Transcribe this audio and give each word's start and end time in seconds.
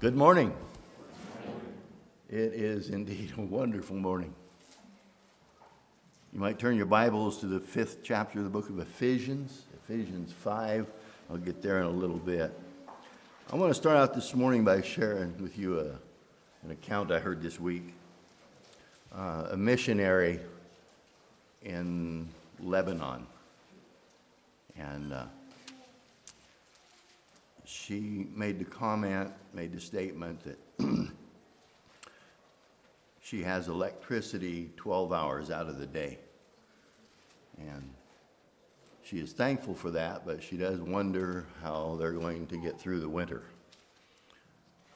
Good 0.00 0.16
morning. 0.16 0.54
It 2.30 2.54
is 2.54 2.88
indeed 2.88 3.34
a 3.36 3.42
wonderful 3.42 3.96
morning. 3.96 4.32
You 6.32 6.40
might 6.40 6.58
turn 6.58 6.78
your 6.78 6.86
Bibles 6.86 7.36
to 7.40 7.46
the 7.46 7.60
fifth 7.60 7.98
chapter 8.02 8.38
of 8.38 8.44
the 8.44 8.50
book 8.50 8.70
of 8.70 8.78
Ephesians, 8.78 9.64
Ephesians 9.74 10.32
5. 10.32 10.86
I'll 11.28 11.36
get 11.36 11.60
there 11.60 11.80
in 11.80 11.84
a 11.84 11.90
little 11.90 12.16
bit. 12.16 12.58
I 13.52 13.56
want 13.56 13.68
to 13.68 13.74
start 13.74 13.98
out 13.98 14.14
this 14.14 14.34
morning 14.34 14.64
by 14.64 14.80
sharing 14.80 15.36
with 15.36 15.58
you 15.58 15.80
a, 15.80 15.88
an 16.64 16.70
account 16.70 17.12
I 17.12 17.18
heard 17.18 17.42
this 17.42 17.60
week. 17.60 17.92
Uh, 19.14 19.48
a 19.50 19.56
missionary 19.58 20.40
in 21.62 22.26
Lebanon. 22.58 23.26
And 24.78 25.12
uh, 25.12 25.24
she 27.70 28.26
made 28.34 28.58
the 28.58 28.64
comment, 28.64 29.30
made 29.54 29.72
the 29.72 29.80
statement 29.80 30.40
that 30.42 30.58
she 33.20 33.42
has 33.42 33.68
electricity 33.68 34.70
12 34.76 35.12
hours 35.12 35.50
out 35.52 35.68
of 35.68 35.78
the 35.78 35.86
day. 35.86 36.18
And 37.58 37.90
she 39.02 39.18
is 39.18 39.32
thankful 39.32 39.74
for 39.74 39.92
that, 39.92 40.26
but 40.26 40.42
she 40.42 40.56
does 40.56 40.80
wonder 40.80 41.46
how 41.62 41.96
they're 42.00 42.12
going 42.12 42.48
to 42.48 42.56
get 42.56 42.80
through 42.80 43.00
the 43.00 43.08
winter. 43.08 43.44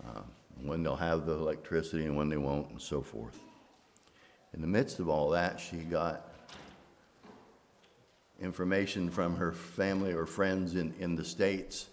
Uh, 0.04 0.23
when 0.62 0.83
they'll 0.83 0.97
have 0.97 1.26
the 1.26 1.33
electricity 1.33 2.07
and 2.07 2.16
when 2.16 2.28
they 2.28 2.37
won't, 2.37 2.71
and 2.71 2.81
so 2.81 3.02
forth. 3.02 3.38
In 4.52 4.61
the 4.61 4.66
midst 4.66 4.99
of 4.99 5.09
all 5.09 5.31
that, 5.31 5.61
she 5.61 5.76
got 5.76 6.28
information 8.40 9.11
from 9.11 9.37
her 9.37 9.52
family 9.52 10.12
or 10.12 10.26
friends 10.26 10.75
in, 10.75 10.93
in 10.99 11.14
the 11.14 11.25
States 11.25 11.88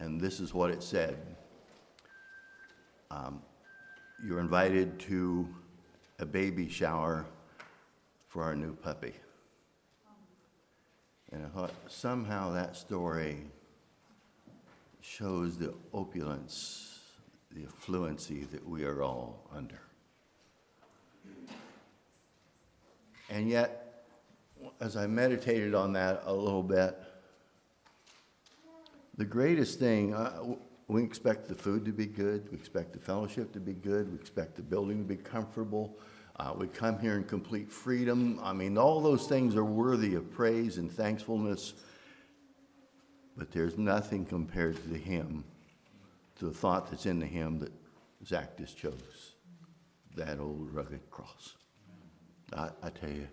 and 0.00 0.20
this 0.20 0.40
is 0.40 0.52
what 0.52 0.70
it 0.70 0.82
said 0.82 1.16
um, 3.10 3.40
You're 4.26 4.40
invited 4.40 4.98
to 5.00 5.48
a 6.18 6.26
baby 6.26 6.68
shower 6.68 7.26
for 8.28 8.42
our 8.42 8.54
new 8.54 8.74
puppy. 8.74 9.14
And 11.32 11.44
I 11.46 11.48
thought 11.48 11.72
somehow 11.86 12.52
that 12.52 12.76
story 12.76 13.38
shows 15.00 15.56
the 15.56 15.72
opulence, 15.92 16.98
the 17.52 17.62
affluency 17.62 18.50
that 18.50 18.68
we 18.68 18.84
are 18.84 19.02
all 19.02 19.48
under. 19.54 19.80
And 23.28 23.48
yet, 23.48 24.04
as 24.80 24.96
I 24.96 25.06
meditated 25.06 25.74
on 25.74 25.92
that 25.92 26.22
a 26.26 26.34
little 26.34 26.64
bit, 26.64 26.98
the 29.20 29.26
greatest 29.26 29.78
thing, 29.78 30.14
uh, 30.14 30.54
we 30.88 31.02
expect 31.02 31.46
the 31.46 31.54
food 31.54 31.84
to 31.84 31.92
be 31.92 32.06
good, 32.06 32.50
we 32.50 32.56
expect 32.56 32.94
the 32.94 32.98
fellowship 32.98 33.52
to 33.52 33.60
be 33.60 33.74
good, 33.74 34.10
we 34.10 34.18
expect 34.18 34.56
the 34.56 34.62
building 34.62 34.96
to 34.96 35.04
be 35.04 35.14
comfortable. 35.14 35.98
Uh, 36.36 36.54
we 36.56 36.66
come 36.66 36.98
here 36.98 37.16
in 37.18 37.24
complete 37.24 37.70
freedom. 37.70 38.40
I 38.42 38.54
mean, 38.54 38.78
all 38.78 39.02
those 39.02 39.26
things 39.26 39.56
are 39.56 39.64
worthy 39.64 40.14
of 40.14 40.32
praise 40.32 40.78
and 40.78 40.90
thankfulness, 40.90 41.74
but 43.36 43.52
there's 43.52 43.76
nothing 43.76 44.24
compared 44.24 44.76
to 44.76 44.88
the 44.88 44.96
hymn, 44.96 45.44
to 46.36 46.46
the 46.46 46.54
thought 46.54 46.90
that's 46.90 47.04
in 47.04 47.20
the 47.20 47.26
hymn 47.26 47.58
that 47.58 47.72
Zach 48.26 48.56
just 48.56 48.78
chose 48.78 49.34
that 50.16 50.40
old 50.40 50.72
rugged 50.72 51.10
cross. 51.10 51.56
I, 52.54 52.70
I 52.82 52.88
tell 52.88 53.10
you, 53.10 53.28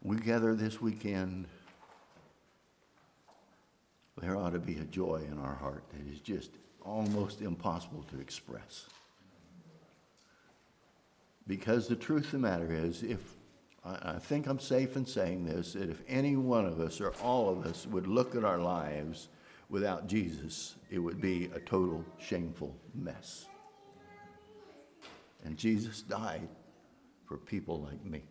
we 0.00 0.18
gather 0.18 0.54
this 0.54 0.80
weekend 0.80 1.48
there 4.20 4.36
ought 4.36 4.50
to 4.50 4.58
be 4.58 4.78
a 4.78 4.84
joy 4.84 5.22
in 5.30 5.38
our 5.38 5.54
heart 5.54 5.84
that 5.92 6.12
is 6.12 6.20
just 6.20 6.50
almost 6.82 7.40
impossible 7.40 8.04
to 8.10 8.20
express. 8.20 8.86
Because 11.46 11.88
the 11.88 11.96
truth 11.96 12.26
of 12.26 12.32
the 12.32 12.38
matter 12.38 12.72
is, 12.72 13.02
if 13.02 13.20
I 13.84 14.18
think 14.18 14.46
I'm 14.46 14.60
safe 14.60 14.96
in 14.96 15.06
saying 15.06 15.46
this, 15.46 15.72
that 15.72 15.90
if 15.90 16.02
any 16.06 16.36
one 16.36 16.66
of 16.66 16.78
us 16.78 17.00
or 17.00 17.12
all 17.22 17.48
of 17.48 17.66
us 17.66 17.86
would 17.86 18.06
look 18.06 18.36
at 18.36 18.44
our 18.44 18.58
lives 18.58 19.28
without 19.68 20.06
Jesus, 20.06 20.76
it 20.90 21.00
would 21.00 21.20
be 21.20 21.50
a 21.54 21.58
total 21.58 22.04
shameful 22.18 22.76
mess. 22.94 23.46
And 25.44 25.56
Jesus 25.56 26.02
died 26.02 26.48
for 27.26 27.38
people 27.38 27.80
like 27.80 28.04
me. 28.04 28.22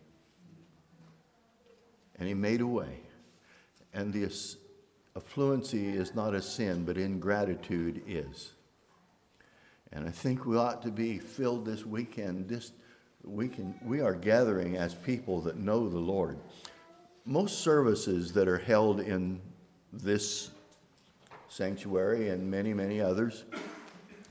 And 2.18 2.26
he 2.26 2.34
made 2.34 2.62
a 2.62 2.66
way. 2.66 3.00
And 3.92 4.10
the 4.10 4.30
affluency 5.18 5.94
is 5.94 6.14
not 6.14 6.34
a 6.34 6.42
sin, 6.42 6.84
but 6.84 6.96
ingratitude 6.96 8.02
is. 8.06 8.52
And 9.92 10.06
I 10.06 10.10
think 10.10 10.46
we 10.46 10.56
ought 10.56 10.82
to 10.82 10.90
be 10.90 11.18
filled 11.18 11.66
this 11.66 11.84
weekend. 11.84 12.48
This 12.48 12.72
weekend, 13.22 13.74
we 13.84 14.00
are 14.00 14.14
gathering 14.14 14.76
as 14.76 14.94
people 14.94 15.42
that 15.42 15.58
know 15.58 15.88
the 15.88 15.98
Lord. 15.98 16.38
Most 17.26 17.60
services 17.60 18.32
that 18.32 18.48
are 18.48 18.58
held 18.58 19.00
in 19.00 19.40
this 19.92 20.50
sanctuary 21.48 22.30
and 22.30 22.50
many, 22.50 22.72
many 22.72 23.00
others, 23.00 23.44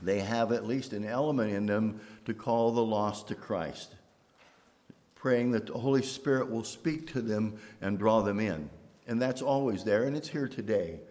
they 0.02 0.20
have 0.20 0.52
at 0.52 0.66
least 0.66 0.94
an 0.94 1.06
element 1.06 1.54
in 1.54 1.68
them 1.68 2.02
to 2.26 2.34
call 2.34 2.72
the 2.72 2.84
lost 2.84 3.28
to 3.28 3.36
Christ, 3.36 3.94
praying 5.14 5.52
that 5.52 5.68
the 5.68 5.78
Holy 5.78 6.02
Spirit 6.02 6.50
will 6.50 6.64
speak 6.64 7.12
to 7.14 7.22
them 7.22 7.60
and 7.82 8.00
draw 8.00 8.22
them 8.22 8.40
in 8.40 8.68
and 9.12 9.22
that's 9.22 9.42
always 9.42 9.84
there, 9.84 10.06
and 10.06 10.16
it's 10.16 10.30
here 10.30 10.48
today. 10.48 11.02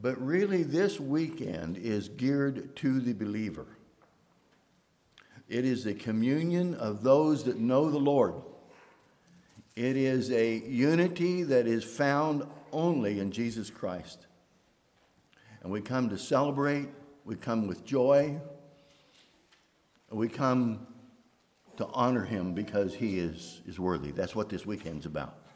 But 0.00 0.24
really, 0.24 0.62
this 0.62 1.00
weekend 1.00 1.78
is 1.78 2.08
geared 2.08 2.76
to 2.76 3.00
the 3.00 3.12
believer. 3.12 3.66
It 5.48 5.64
is 5.64 5.84
a 5.84 5.92
communion 5.92 6.76
of 6.76 7.02
those 7.02 7.42
that 7.44 7.58
know 7.58 7.90
the 7.90 7.98
Lord. 7.98 8.34
It 9.74 9.96
is 9.96 10.30
a 10.30 10.58
unity 10.58 11.42
that 11.42 11.66
is 11.66 11.82
found 11.82 12.44
only 12.70 13.18
in 13.18 13.32
Jesus 13.32 13.68
Christ. 13.68 14.28
And 15.64 15.72
we 15.72 15.80
come 15.80 16.08
to 16.10 16.18
celebrate, 16.18 16.88
we 17.24 17.34
come 17.34 17.66
with 17.66 17.84
joy, 17.84 18.40
we 20.08 20.28
come 20.28 20.86
to 21.78 21.86
honor 21.88 22.22
him 22.22 22.54
because 22.54 22.94
he 22.94 23.18
is, 23.18 23.60
is 23.66 23.80
worthy. 23.80 24.12
That's 24.12 24.36
what 24.36 24.48
this 24.48 24.64
weekend's 24.64 25.04
about. 25.04 25.49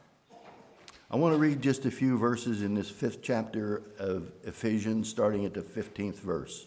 I 1.10 1.16
want 1.16 1.34
to 1.34 1.38
read 1.38 1.60
just 1.60 1.84
a 1.84 1.90
few 1.90 2.16
verses 2.16 2.62
in 2.62 2.74
this 2.74 2.88
fifth 2.88 3.20
chapter 3.20 3.82
of 3.98 4.32
Ephesians, 4.44 5.08
starting 5.08 5.44
at 5.44 5.52
the 5.52 5.60
15th 5.60 6.16
verse. 6.16 6.66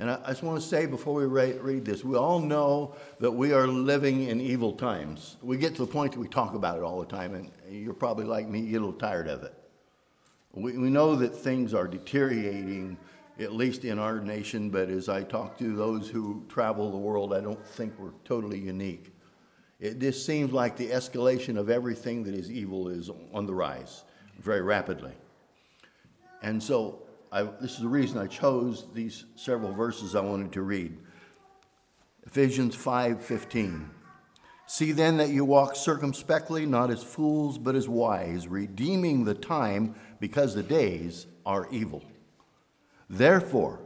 And 0.00 0.10
I, 0.10 0.28
just 0.28 0.42
want 0.42 0.60
to 0.60 0.66
say 0.66 0.86
before 0.86 1.14
we 1.14 1.26
read 1.26 1.84
this, 1.84 2.02
we 2.02 2.16
all 2.16 2.40
know 2.40 2.96
that 3.20 3.30
we 3.30 3.52
are 3.52 3.68
living 3.68 4.24
in 4.24 4.40
evil 4.40 4.72
times. 4.72 5.36
We 5.42 5.58
get 5.58 5.76
to 5.76 5.84
the 5.84 5.92
point 5.92 6.12
that 6.12 6.18
we 6.18 6.28
talk 6.28 6.54
about 6.54 6.78
it 6.78 6.82
all 6.82 6.98
the 6.98 7.06
time, 7.06 7.34
and 7.34 7.50
you're 7.70 7.92
probably 7.92 8.24
like 8.24 8.48
me, 8.48 8.60
you 8.60 8.70
get 8.70 8.76
a 8.78 8.86
little 8.86 8.98
tired 8.98 9.28
of 9.28 9.42
it. 9.42 9.54
We, 10.54 10.76
we 10.78 10.88
know 10.88 11.14
that 11.16 11.36
things 11.36 11.74
are 11.74 11.86
deteriorating, 11.86 12.96
at 13.38 13.52
least 13.52 13.84
in 13.84 13.98
our 13.98 14.18
nation, 14.18 14.70
but 14.70 14.88
as 14.88 15.10
I 15.10 15.22
talk 15.22 15.58
to 15.58 15.76
those 15.76 16.08
who 16.08 16.42
travel 16.48 16.90
the 16.90 16.96
world, 16.96 17.34
I 17.34 17.40
don't 17.40 17.64
think 17.64 17.92
we're 17.98 18.12
totally 18.24 18.58
unique. 18.58 19.11
It 19.82 19.98
just 19.98 20.24
seems 20.24 20.52
like 20.52 20.76
the 20.76 20.90
escalation 20.90 21.58
of 21.58 21.68
everything 21.68 22.22
that 22.22 22.34
is 22.34 22.48
evil 22.48 22.86
is 22.86 23.10
on 23.34 23.46
the 23.46 23.52
rise 23.54 24.04
very 24.38 24.62
rapidly. 24.62 25.10
And 26.40 26.62
so, 26.62 27.02
I, 27.32 27.42
this 27.42 27.72
is 27.72 27.80
the 27.80 27.88
reason 27.88 28.18
I 28.18 28.28
chose 28.28 28.86
these 28.94 29.24
several 29.34 29.72
verses 29.72 30.14
I 30.14 30.20
wanted 30.20 30.52
to 30.52 30.62
read. 30.62 30.96
Ephesians 32.24 32.76
5:15. 32.76 33.90
See 34.66 34.92
then 34.92 35.16
that 35.16 35.30
you 35.30 35.44
walk 35.44 35.74
circumspectly, 35.74 36.64
not 36.64 36.92
as 36.92 37.02
fools, 37.02 37.58
but 37.58 37.74
as 37.74 37.88
wise, 37.88 38.46
redeeming 38.46 39.24
the 39.24 39.34
time 39.34 39.96
because 40.20 40.54
the 40.54 40.62
days 40.62 41.26
are 41.44 41.66
evil. 41.72 42.04
Therefore, 43.10 43.80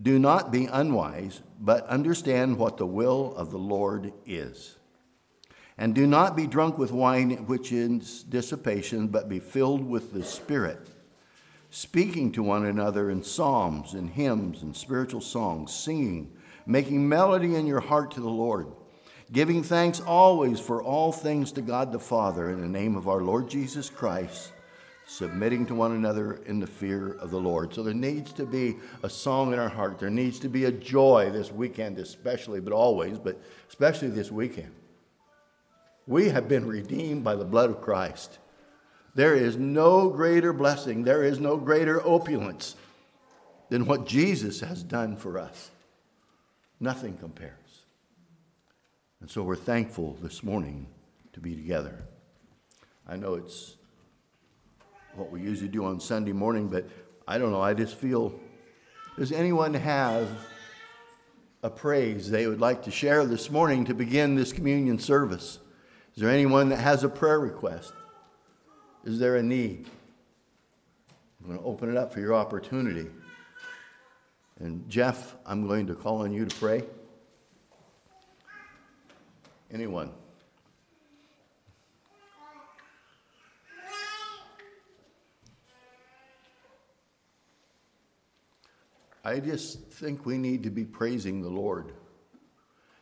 do 0.00 0.18
not 0.18 0.50
be 0.50 0.64
unwise, 0.64 1.42
but 1.60 1.86
understand 1.86 2.56
what 2.56 2.78
the 2.78 2.86
will 2.86 3.34
of 3.36 3.50
the 3.50 3.58
Lord 3.58 4.14
is. 4.24 4.77
And 5.78 5.94
do 5.94 6.06
not 6.06 6.36
be 6.36 6.48
drunk 6.48 6.76
with 6.76 6.90
wine, 6.90 7.46
which 7.46 7.70
is 7.70 8.24
dissipation, 8.24 9.06
but 9.06 9.28
be 9.28 9.38
filled 9.38 9.88
with 9.88 10.12
the 10.12 10.24
Spirit, 10.24 10.88
speaking 11.70 12.32
to 12.32 12.42
one 12.42 12.66
another 12.66 13.10
in 13.10 13.22
psalms 13.22 13.94
and 13.94 14.10
hymns 14.10 14.62
and 14.62 14.76
spiritual 14.76 15.20
songs, 15.20 15.72
singing, 15.72 16.32
making 16.66 17.08
melody 17.08 17.54
in 17.54 17.66
your 17.66 17.80
heart 17.80 18.10
to 18.12 18.20
the 18.20 18.28
Lord, 18.28 18.66
giving 19.30 19.62
thanks 19.62 20.00
always 20.00 20.58
for 20.58 20.82
all 20.82 21.12
things 21.12 21.52
to 21.52 21.62
God 21.62 21.92
the 21.92 22.00
Father 22.00 22.50
in 22.50 22.60
the 22.60 22.66
name 22.66 22.96
of 22.96 23.06
our 23.06 23.22
Lord 23.22 23.48
Jesus 23.48 23.88
Christ 23.88 24.52
submitting 25.08 25.64
to 25.64 25.74
one 25.74 25.92
another 25.92 26.34
in 26.44 26.60
the 26.60 26.66
fear 26.66 27.14
of 27.14 27.30
the 27.30 27.40
Lord. 27.40 27.72
So 27.72 27.82
there 27.82 27.94
needs 27.94 28.30
to 28.34 28.44
be 28.44 28.76
a 29.02 29.08
song 29.08 29.54
in 29.54 29.58
our 29.58 29.68
heart. 29.68 29.98
There 29.98 30.10
needs 30.10 30.38
to 30.40 30.50
be 30.50 30.66
a 30.66 30.72
joy 30.72 31.30
this 31.32 31.50
weekend, 31.50 31.98
especially, 31.98 32.60
but 32.60 32.74
always, 32.74 33.18
but 33.18 33.40
especially 33.68 34.08
this 34.08 34.30
weekend. 34.30 34.70
We 36.08 36.30
have 36.30 36.48
been 36.48 36.66
redeemed 36.66 37.22
by 37.22 37.36
the 37.36 37.44
blood 37.44 37.68
of 37.68 37.82
Christ. 37.82 38.38
There 39.14 39.34
is 39.34 39.58
no 39.58 40.08
greater 40.08 40.54
blessing, 40.54 41.04
there 41.04 41.22
is 41.22 41.38
no 41.38 41.58
greater 41.58 42.00
opulence 42.00 42.76
than 43.68 43.84
what 43.84 44.06
Jesus 44.06 44.60
has 44.60 44.82
done 44.82 45.16
for 45.16 45.38
us. 45.38 45.70
Nothing 46.80 47.18
compares. 47.18 47.52
And 49.20 49.30
so 49.30 49.42
we're 49.42 49.54
thankful 49.54 50.16
this 50.22 50.42
morning 50.42 50.86
to 51.34 51.40
be 51.40 51.54
together. 51.54 52.02
I 53.06 53.16
know 53.16 53.34
it's 53.34 53.76
what 55.14 55.30
we 55.30 55.42
usually 55.42 55.68
do 55.68 55.84
on 55.84 56.00
Sunday 56.00 56.32
morning, 56.32 56.68
but 56.68 56.88
I 57.26 57.36
don't 57.36 57.52
know, 57.52 57.60
I 57.60 57.74
just 57.74 57.96
feel 57.96 58.32
does 59.18 59.30
anyone 59.30 59.74
have 59.74 60.26
a 61.62 61.68
praise 61.68 62.30
they 62.30 62.46
would 62.46 62.60
like 62.60 62.84
to 62.84 62.90
share 62.90 63.26
this 63.26 63.50
morning 63.50 63.84
to 63.84 63.94
begin 63.94 64.36
this 64.36 64.54
communion 64.54 64.98
service? 64.98 65.58
Is 66.18 66.22
there 66.22 66.32
anyone 66.32 66.70
that 66.70 66.80
has 66.80 67.04
a 67.04 67.08
prayer 67.08 67.38
request? 67.38 67.92
Is 69.04 69.20
there 69.20 69.36
a 69.36 69.42
need? 69.44 69.86
I'm 71.40 71.46
going 71.46 71.60
to 71.60 71.64
open 71.64 71.88
it 71.88 71.96
up 71.96 72.12
for 72.12 72.18
your 72.18 72.34
opportunity. 72.34 73.08
And 74.58 74.90
Jeff, 74.90 75.36
I'm 75.46 75.68
going 75.68 75.86
to 75.86 75.94
call 75.94 76.22
on 76.22 76.32
you 76.32 76.44
to 76.44 76.56
pray. 76.56 76.82
Anyone? 79.72 80.10
I 89.24 89.38
just 89.38 89.84
think 89.92 90.26
we 90.26 90.36
need 90.36 90.64
to 90.64 90.70
be 90.70 90.84
praising 90.84 91.42
the 91.42 91.48
Lord. 91.48 91.92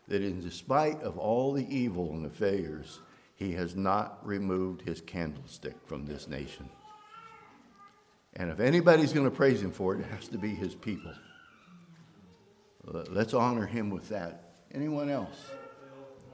That 0.09 0.21
in 0.21 0.51
spite 0.51 1.01
of 1.01 1.17
all 1.17 1.55
the 1.55 1.67
evil 1.75 2.13
and 2.13 2.23
the 2.23 2.29
failures, 2.29 3.01
he 3.37 3.53
has 3.53 3.77
not 3.77 4.19
removed 4.27 4.83
his 4.83 5.01
candlestick 5.03 5.75
from 5.87 6.07
this 6.07 6.27
nation. 6.27 6.69
And 8.35 8.51
if 8.51 8.61
anybody's 8.61 9.13
going 9.13 9.29
to 9.29 9.35
praise 9.35 9.63
him 9.63 9.71
for 9.71 9.95
it, 9.95 10.01
it 10.01 10.07
has 10.07 10.29
to 10.29 10.39
be 10.39 10.55
his 10.55 10.75
people. 10.75 11.13
Let's 12.85 13.35
honor 13.35 13.67
him 13.67 13.91
with 13.91 14.09
that. 14.09 14.53
Anyone 14.75 15.11
else? 15.11 15.51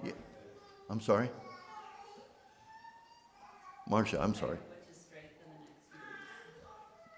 Yeah. 0.04 0.12
I'm 0.88 1.00
sorry? 1.00 1.28
Marcia, 3.88 4.20
I'm 4.20 4.34
sorry. 4.34 4.58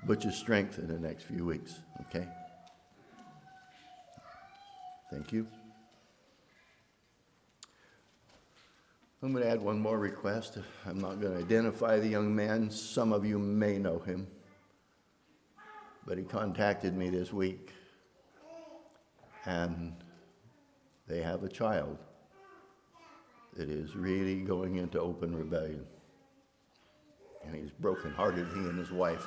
Butch's 0.06 0.36
strength 0.36 0.78
in 0.78 0.88
the 0.88 0.98
next 0.98 1.24
few 1.24 1.44
weeks. 1.44 1.80
Okay? 2.08 2.26
Thank 5.10 5.32
you. 5.32 5.46
I'm 9.24 9.32
going 9.32 9.42
to 9.42 9.50
add 9.50 9.62
one 9.62 9.80
more 9.80 9.98
request. 9.98 10.58
I'm 10.84 10.98
not 10.98 11.18
going 11.18 11.32
to 11.32 11.38
identify 11.38 11.98
the 11.98 12.06
young 12.06 12.36
man. 12.36 12.68
Some 12.68 13.10
of 13.10 13.24
you 13.24 13.38
may 13.38 13.78
know 13.78 13.98
him. 14.00 14.26
But 16.06 16.18
he 16.18 16.24
contacted 16.24 16.94
me 16.94 17.08
this 17.08 17.32
week, 17.32 17.72
and 19.46 19.94
they 21.08 21.22
have 21.22 21.42
a 21.42 21.48
child 21.48 21.96
that 23.56 23.70
is 23.70 23.96
really 23.96 24.42
going 24.42 24.76
into 24.76 25.00
open 25.00 25.34
rebellion. 25.34 25.86
And 27.46 27.54
he's 27.54 27.70
brokenhearted, 27.70 28.46
he 28.48 28.60
and 28.60 28.78
his 28.78 28.90
wife. 28.90 29.26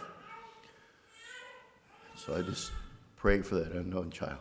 So 2.16 2.36
I 2.36 2.44
just 2.44 2.72
pray 3.16 3.42
for 3.42 3.56
that 3.56 3.72
unknown 3.72 4.12
child. 4.12 4.38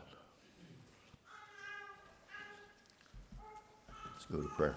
Let's 4.13 4.27
go 4.31 4.43
to 4.43 4.49
prayer. 4.49 4.77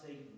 they 0.00 0.31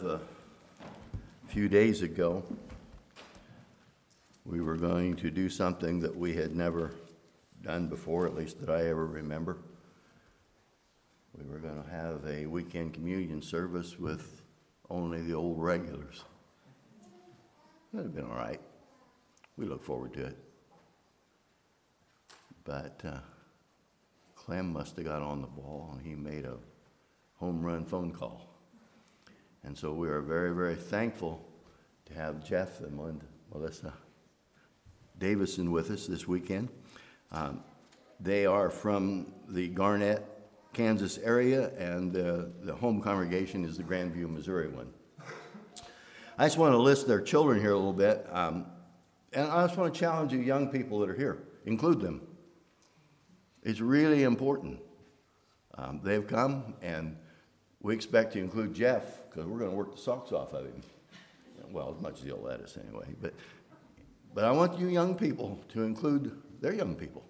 a 0.00 0.20
few 1.48 1.68
days 1.68 2.00
ago, 2.00 2.42
we 4.46 4.62
were 4.62 4.76
going 4.76 5.14
to 5.16 5.30
do 5.30 5.50
something 5.50 6.00
that 6.00 6.16
we 6.16 6.32
had 6.32 6.56
never 6.56 6.94
done 7.62 7.88
before, 7.88 8.26
at 8.26 8.34
least 8.34 8.58
that 8.60 8.70
I 8.70 8.86
ever 8.86 9.06
remember. 9.06 9.58
We 11.36 11.44
were 11.44 11.58
going 11.58 11.82
to 11.82 11.90
have 11.90 12.24
a 12.26 12.46
weekend 12.46 12.94
communion 12.94 13.42
service 13.42 13.98
with 13.98 14.42
only 14.88 15.22
the 15.22 15.34
old 15.34 15.60
regulars. 15.60 16.24
That'd 17.92 18.06
have 18.06 18.14
been 18.14 18.24
all 18.24 18.36
right. 18.36 18.60
We 19.58 19.66
look 19.66 19.82
forward 19.82 20.14
to 20.14 20.26
it. 20.26 20.38
But 22.64 23.02
uh, 23.04 23.18
Clem 24.36 24.72
must 24.72 24.96
have 24.96 25.04
got 25.04 25.20
on 25.20 25.42
the 25.42 25.48
ball 25.48 25.90
and 25.92 26.06
he 26.06 26.14
made 26.14 26.46
a 26.46 26.56
home 27.34 27.62
run 27.62 27.84
phone 27.84 28.12
call. 28.12 28.51
And 29.64 29.78
so 29.78 29.92
we 29.92 30.08
are 30.08 30.20
very, 30.20 30.52
very 30.54 30.74
thankful 30.74 31.46
to 32.06 32.14
have 32.14 32.44
Jeff 32.44 32.80
and 32.80 33.22
Melissa 33.52 33.92
Davison 35.18 35.70
with 35.70 35.90
us 35.90 36.06
this 36.06 36.26
weekend. 36.26 36.68
Um, 37.30 37.62
they 38.18 38.44
are 38.44 38.70
from 38.70 39.32
the 39.48 39.68
Garnett, 39.68 40.26
Kansas 40.72 41.18
area, 41.18 41.70
and 41.78 42.16
uh, 42.16 42.44
the 42.62 42.74
home 42.74 43.00
congregation 43.00 43.64
is 43.64 43.76
the 43.76 43.84
Grandview, 43.84 44.28
Missouri 44.28 44.68
one. 44.68 44.92
I 46.38 46.46
just 46.46 46.58
want 46.58 46.72
to 46.72 46.78
list 46.78 47.06
their 47.06 47.20
children 47.20 47.60
here 47.60 47.72
a 47.72 47.76
little 47.76 47.92
bit. 47.92 48.26
Um, 48.32 48.66
and 49.32 49.48
I 49.48 49.66
just 49.66 49.78
want 49.78 49.94
to 49.94 50.00
challenge 50.00 50.32
you, 50.32 50.40
young 50.40 50.68
people 50.68 50.98
that 51.00 51.10
are 51.10 51.14
here, 51.14 51.38
include 51.66 52.00
them. 52.00 52.20
It's 53.62 53.80
really 53.80 54.24
important. 54.24 54.80
Um, 55.78 56.00
they've 56.02 56.26
come, 56.26 56.74
and 56.82 57.16
we 57.80 57.94
expect 57.94 58.32
to 58.32 58.40
include 58.40 58.74
Jeff 58.74 59.21
because 59.32 59.48
we're 59.48 59.58
going 59.58 59.70
to 59.70 59.76
work 59.76 59.94
the 59.94 60.00
socks 60.00 60.32
off 60.32 60.52
of 60.52 60.66
him. 60.66 60.82
Well, 61.70 61.94
as 61.96 62.02
much 62.02 62.18
as 62.18 62.24
he'll 62.24 62.42
let 62.42 62.60
us 62.60 62.76
anyway. 62.76 63.06
But, 63.20 63.34
but 64.34 64.44
I 64.44 64.50
want 64.50 64.78
you 64.78 64.88
young 64.88 65.14
people 65.14 65.58
to 65.70 65.84
include 65.84 66.36
their 66.60 66.74
young 66.74 66.94
people. 66.94 67.24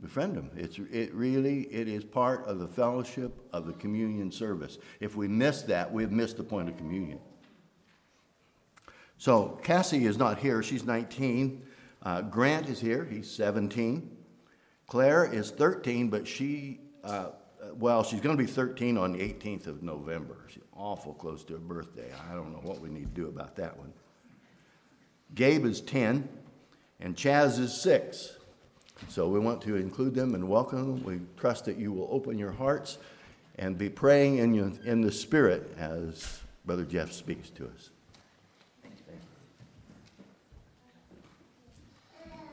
Befriend 0.00 0.36
them. 0.36 0.50
It's, 0.54 0.78
it 0.78 1.14
really 1.14 1.62
it 1.62 1.88
is 1.88 2.04
part 2.04 2.44
of 2.46 2.58
the 2.58 2.68
fellowship 2.68 3.32
of 3.52 3.66
the 3.66 3.72
communion 3.72 4.30
service. 4.30 4.78
If 5.00 5.16
we 5.16 5.28
miss 5.28 5.62
that, 5.62 5.92
we've 5.92 6.10
missed 6.10 6.36
the 6.36 6.44
point 6.44 6.68
of 6.68 6.76
communion. 6.76 7.18
So 9.16 9.58
Cassie 9.62 10.04
is 10.04 10.18
not 10.18 10.38
here. 10.38 10.62
She's 10.62 10.84
19. 10.84 11.62
Uh, 12.02 12.22
Grant 12.22 12.68
is 12.68 12.80
here. 12.80 13.04
He's 13.10 13.30
17. 13.30 14.14
Claire 14.86 15.24
is 15.32 15.50
13, 15.50 16.10
but 16.10 16.28
she, 16.28 16.80
uh, 17.02 17.28
well, 17.72 18.02
she's 18.02 18.20
going 18.20 18.36
to 18.36 18.42
be 18.42 18.48
13 18.48 18.96
on 18.96 19.12
the 19.12 19.18
18th 19.18 19.66
of 19.66 19.82
November. 19.82 20.36
She's 20.48 20.62
awful 20.76 21.14
close 21.14 21.44
to 21.44 21.54
her 21.54 21.58
birthday. 21.58 22.10
I 22.30 22.34
don't 22.34 22.52
know 22.52 22.60
what 22.62 22.80
we 22.80 22.88
need 22.88 23.14
to 23.14 23.20
do 23.22 23.28
about 23.28 23.56
that 23.56 23.76
one. 23.78 23.92
Gabe 25.34 25.64
is 25.64 25.80
10, 25.80 26.28
and 27.00 27.16
Chaz 27.16 27.58
is 27.58 27.80
6. 27.82 28.36
So 29.08 29.28
we 29.28 29.38
want 29.38 29.60
to 29.62 29.76
include 29.76 30.14
them 30.14 30.34
and 30.34 30.48
welcome 30.48 30.78
them. 30.78 31.04
We 31.04 31.20
trust 31.36 31.64
that 31.64 31.76
you 31.76 31.92
will 31.92 32.08
open 32.10 32.38
your 32.38 32.52
hearts 32.52 32.98
and 33.56 33.76
be 33.76 33.88
praying 33.88 34.38
in, 34.38 34.54
your, 34.54 34.72
in 34.84 35.00
the 35.00 35.12
Spirit 35.12 35.74
as 35.78 36.40
Brother 36.64 36.84
Jeff 36.84 37.12
speaks 37.12 37.50
to 37.50 37.64
us. 37.66 37.90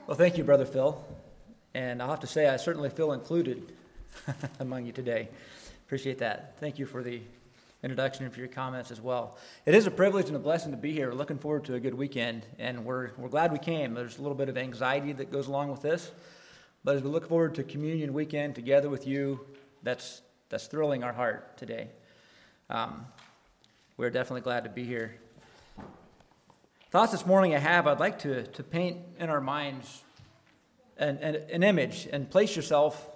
Well, 0.07 0.17
thank 0.17 0.37
you, 0.37 0.43
Brother 0.43 0.65
Phil. 0.65 1.03
And 1.73 2.01
I'll 2.01 2.09
have 2.09 2.19
to 2.21 2.27
say, 2.27 2.49
I 2.49 2.57
certainly 2.57 2.89
feel 2.89 3.13
included 3.13 3.71
among 4.59 4.85
you 4.85 4.91
today. 4.91 5.29
Appreciate 5.85 6.19
that. 6.19 6.57
Thank 6.59 6.79
you 6.79 6.85
for 6.85 7.03
the 7.03 7.21
introduction 7.83 8.25
and 8.25 8.33
for 8.33 8.39
your 8.39 8.47
comments 8.47 8.91
as 8.91 9.01
well. 9.01 9.37
It 9.65 9.73
is 9.73 9.87
a 9.87 9.91
privilege 9.91 10.27
and 10.27 10.35
a 10.35 10.39
blessing 10.39 10.71
to 10.71 10.77
be 10.77 10.93
here. 10.93 11.11
Looking 11.11 11.37
forward 11.37 11.65
to 11.65 11.75
a 11.75 11.79
good 11.79 11.93
weekend, 11.93 12.45
and 12.59 12.85
we're, 12.85 13.11
we're 13.17 13.29
glad 13.29 13.51
we 13.51 13.59
came. 13.59 13.93
There's 13.93 14.17
a 14.17 14.21
little 14.21 14.37
bit 14.37 14.49
of 14.49 14.57
anxiety 14.57 15.13
that 15.13 15.31
goes 15.31 15.47
along 15.47 15.71
with 15.71 15.81
this, 15.81 16.11
but 16.83 16.95
as 16.95 17.01
we 17.01 17.09
look 17.09 17.27
forward 17.27 17.55
to 17.55 17.63
communion 17.63 18.13
weekend 18.13 18.55
together 18.55 18.89
with 18.89 19.07
you, 19.07 19.39
that's, 19.83 20.21
that's 20.49 20.67
thrilling 20.67 21.03
our 21.03 21.13
heart 21.13 21.57
today. 21.57 21.89
Um, 22.69 23.05
we're 23.97 24.09
definitely 24.09 24.41
glad 24.41 24.63
to 24.63 24.69
be 24.69 24.83
here. 24.83 25.15
Thoughts 26.91 27.11
this 27.11 27.25
morning 27.25 27.55
I 27.55 27.59
have, 27.59 27.87
I'd 27.87 27.99
like 27.99 28.19
to, 28.19 28.43
to 28.47 28.63
paint 28.63 28.97
in 29.19 29.29
our 29.29 29.41
minds 29.41 30.03
an, 30.97 31.17
an, 31.17 31.35
an 31.51 31.63
image 31.63 32.07
and 32.11 32.29
place 32.29 32.55
yourself 32.55 33.09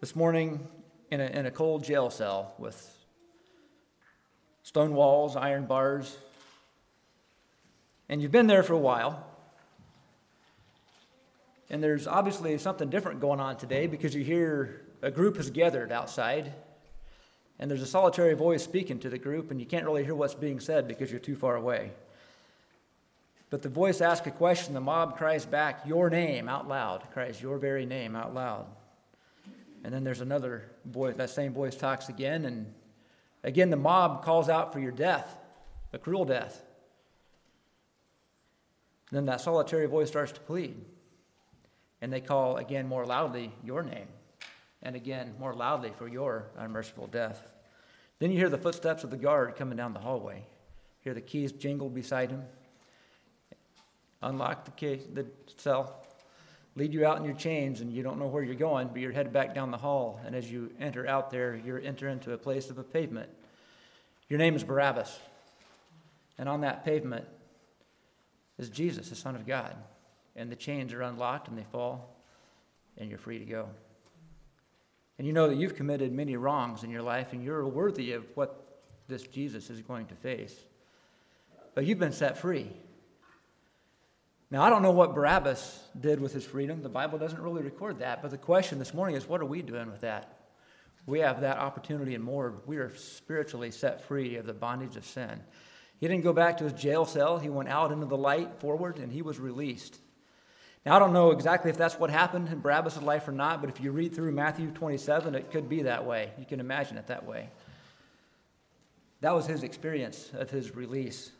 this 0.00 0.16
morning 0.16 0.66
in 1.10 1.20
a, 1.20 1.26
in 1.26 1.44
a 1.44 1.50
cold 1.50 1.84
jail 1.84 2.08
cell 2.08 2.54
with 2.58 2.96
stone 4.62 4.94
walls, 4.94 5.36
iron 5.36 5.66
bars, 5.66 6.16
and 8.08 8.22
you've 8.22 8.32
been 8.32 8.46
there 8.46 8.62
for 8.62 8.72
a 8.72 8.78
while. 8.78 9.26
And 11.68 11.82
there's 11.84 12.06
obviously 12.06 12.56
something 12.56 12.88
different 12.88 13.20
going 13.20 13.40
on 13.40 13.58
today 13.58 13.86
because 13.86 14.14
you 14.14 14.24
hear 14.24 14.80
a 15.02 15.10
group 15.10 15.36
has 15.36 15.50
gathered 15.50 15.92
outside, 15.92 16.50
and 17.58 17.70
there's 17.70 17.82
a 17.82 17.86
solitary 17.86 18.34
voice 18.34 18.64
speaking 18.64 18.98
to 19.00 19.10
the 19.10 19.18
group, 19.18 19.50
and 19.50 19.60
you 19.60 19.66
can't 19.66 19.84
really 19.84 20.02
hear 20.02 20.14
what's 20.14 20.34
being 20.34 20.60
said 20.60 20.88
because 20.88 21.10
you're 21.10 21.20
too 21.20 21.36
far 21.36 21.56
away. 21.56 21.92
But 23.50 23.60
the 23.60 23.68
voice 23.68 24.00
asks 24.00 24.26
a 24.26 24.30
question, 24.30 24.72
the 24.72 24.80
mob 24.80 25.18
cries 25.18 25.44
back, 25.44 25.86
Your 25.86 26.08
name 26.08 26.48
out 26.48 26.66
loud, 26.66 27.02
cries 27.12 27.42
your 27.42 27.58
very 27.58 27.84
name 27.84 28.16
out 28.16 28.32
loud. 28.32 28.66
And 29.84 29.92
then 29.94 30.04
there's 30.04 30.20
another 30.20 30.70
voice, 30.84 31.16
that 31.16 31.30
same 31.30 31.52
voice 31.52 31.74
talks 31.74 32.08
again, 32.08 32.44
and 32.44 32.72
again 33.42 33.70
the 33.70 33.76
mob 33.76 34.24
calls 34.24 34.48
out 34.48 34.72
for 34.72 34.80
your 34.80 34.92
death, 34.92 35.38
a 35.92 35.98
cruel 35.98 36.24
death. 36.24 36.62
And 39.10 39.16
then 39.16 39.26
that 39.26 39.40
solitary 39.40 39.86
voice 39.86 40.08
starts 40.08 40.32
to 40.32 40.40
plead. 40.40 40.76
And 42.02 42.12
they 42.12 42.20
call 42.20 42.56
again 42.56 42.86
more 42.86 43.04
loudly 43.04 43.52
your 43.64 43.82
name, 43.82 44.08
and 44.82 44.96
again 44.96 45.34
more 45.38 45.54
loudly 45.54 45.92
for 45.96 46.08
your 46.08 46.46
unmerciful 46.56 47.06
death. 47.06 47.50
Then 48.18 48.30
you 48.30 48.38
hear 48.38 48.50
the 48.50 48.58
footsteps 48.58 49.02
of 49.04 49.10
the 49.10 49.16
guard 49.16 49.56
coming 49.56 49.76
down 49.76 49.94
the 49.94 50.00
hallway. 50.00 50.44
Hear 51.00 51.14
the 51.14 51.20
keys 51.20 51.52
jingle 51.52 51.88
beside 51.88 52.30
him 52.30 52.44
unlock 54.22 54.64
the, 54.64 55.00
the 55.12 55.26
cell, 55.56 56.04
lead 56.80 56.94
you 56.94 57.04
out 57.04 57.18
in 57.18 57.24
your 57.24 57.34
chains, 57.34 57.82
and 57.82 57.92
you 57.92 58.02
don't 58.02 58.18
know 58.18 58.26
where 58.26 58.42
you're 58.42 58.54
going, 58.54 58.88
but 58.88 59.02
you're 59.02 59.12
headed 59.12 59.34
back 59.34 59.54
down 59.54 59.70
the 59.70 59.76
hall. 59.76 60.18
And 60.24 60.34
as 60.34 60.50
you 60.50 60.72
enter 60.80 61.06
out 61.06 61.30
there, 61.30 61.60
you're 61.62 61.78
entering 61.78 62.14
into 62.14 62.32
a 62.32 62.38
place 62.38 62.70
of 62.70 62.78
a 62.78 62.82
pavement. 62.82 63.28
Your 64.30 64.38
name 64.38 64.56
is 64.56 64.64
Barabbas. 64.64 65.18
And 66.38 66.48
on 66.48 66.62
that 66.62 66.82
pavement 66.82 67.26
is 68.56 68.70
Jesus, 68.70 69.10
the 69.10 69.14
Son 69.14 69.36
of 69.36 69.46
God. 69.46 69.76
And 70.34 70.50
the 70.50 70.56
chains 70.56 70.94
are 70.94 71.02
unlocked 71.02 71.48
and 71.48 71.58
they 71.58 71.66
fall, 71.70 72.16
and 72.96 73.10
you're 73.10 73.18
free 73.18 73.38
to 73.38 73.44
go. 73.44 73.68
And 75.18 75.26
you 75.26 75.34
know 75.34 75.48
that 75.48 75.58
you've 75.58 75.76
committed 75.76 76.12
many 76.12 76.36
wrongs 76.36 76.82
in 76.82 76.88
your 76.88 77.02
life, 77.02 77.34
and 77.34 77.44
you're 77.44 77.66
worthy 77.68 78.12
of 78.12 78.24
what 78.36 78.80
this 79.06 79.24
Jesus 79.24 79.68
is 79.68 79.82
going 79.82 80.06
to 80.06 80.14
face. 80.14 80.56
But 81.74 81.84
you've 81.84 81.98
been 81.98 82.12
set 82.12 82.38
free. 82.38 82.70
Now, 84.50 84.62
I 84.62 84.70
don't 84.70 84.82
know 84.82 84.90
what 84.90 85.14
Barabbas 85.14 85.80
did 85.98 86.20
with 86.20 86.32
his 86.32 86.44
freedom. 86.44 86.82
The 86.82 86.88
Bible 86.88 87.18
doesn't 87.18 87.40
really 87.40 87.62
record 87.62 88.00
that. 88.00 88.20
But 88.20 88.32
the 88.32 88.38
question 88.38 88.80
this 88.80 88.92
morning 88.92 89.14
is 89.14 89.28
what 89.28 89.40
are 89.40 89.46
we 89.46 89.62
doing 89.62 89.90
with 89.90 90.00
that? 90.00 90.36
We 91.06 91.20
have 91.20 91.40
that 91.42 91.58
opportunity 91.58 92.14
and 92.14 92.24
more. 92.24 92.54
We 92.66 92.78
are 92.78 92.94
spiritually 92.96 93.70
set 93.70 94.04
free 94.04 94.36
of 94.36 94.46
the 94.46 94.52
bondage 94.52 94.96
of 94.96 95.04
sin. 95.04 95.40
He 95.98 96.08
didn't 96.08 96.24
go 96.24 96.32
back 96.32 96.58
to 96.58 96.64
his 96.64 96.72
jail 96.72 97.04
cell. 97.04 97.38
He 97.38 97.48
went 97.48 97.68
out 97.68 97.92
into 97.92 98.06
the 98.06 98.16
light 98.16 98.58
forward 98.58 98.98
and 98.98 99.12
he 99.12 99.22
was 99.22 99.38
released. 99.38 99.98
Now, 100.84 100.96
I 100.96 100.98
don't 100.98 101.12
know 101.12 101.30
exactly 101.30 101.70
if 101.70 101.76
that's 101.76 101.98
what 101.98 102.10
happened 102.10 102.48
in 102.48 102.60
Barabbas' 102.60 103.00
life 103.02 103.28
or 103.28 103.32
not, 103.32 103.60
but 103.60 103.68
if 103.68 103.80
you 103.80 103.92
read 103.92 104.14
through 104.14 104.32
Matthew 104.32 104.70
27, 104.70 105.34
it 105.34 105.50
could 105.50 105.68
be 105.68 105.82
that 105.82 106.06
way. 106.06 106.32
You 106.38 106.46
can 106.46 106.58
imagine 106.58 106.96
it 106.96 107.06
that 107.08 107.26
way. 107.26 107.50
That 109.20 109.34
was 109.34 109.46
his 109.46 109.62
experience 109.62 110.30
of 110.32 110.50
his 110.50 110.74
release. 110.74 111.32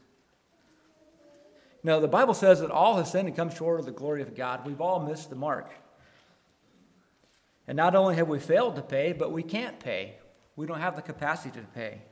No, 1.82 2.00
the 2.00 2.08
Bible 2.08 2.34
says 2.34 2.60
that 2.60 2.70
all 2.70 2.96
have 2.96 3.08
sinned 3.08 3.28
and 3.28 3.36
come 3.36 3.50
short 3.50 3.80
of 3.80 3.86
the 3.86 3.92
glory 3.92 4.22
of 4.22 4.34
God. 4.34 4.66
We've 4.66 4.80
all 4.80 5.00
missed 5.00 5.30
the 5.30 5.36
mark. 5.36 5.70
And 7.66 7.76
not 7.76 7.94
only 7.94 8.16
have 8.16 8.28
we 8.28 8.38
failed 8.38 8.76
to 8.76 8.82
pay, 8.82 9.12
but 9.12 9.32
we 9.32 9.42
can't 9.42 9.78
pay. 9.80 10.16
We 10.56 10.66
don't 10.66 10.80
have 10.80 10.96
the 10.96 11.02
capacity 11.02 11.58
to 11.58 11.66
pay. 11.68 12.02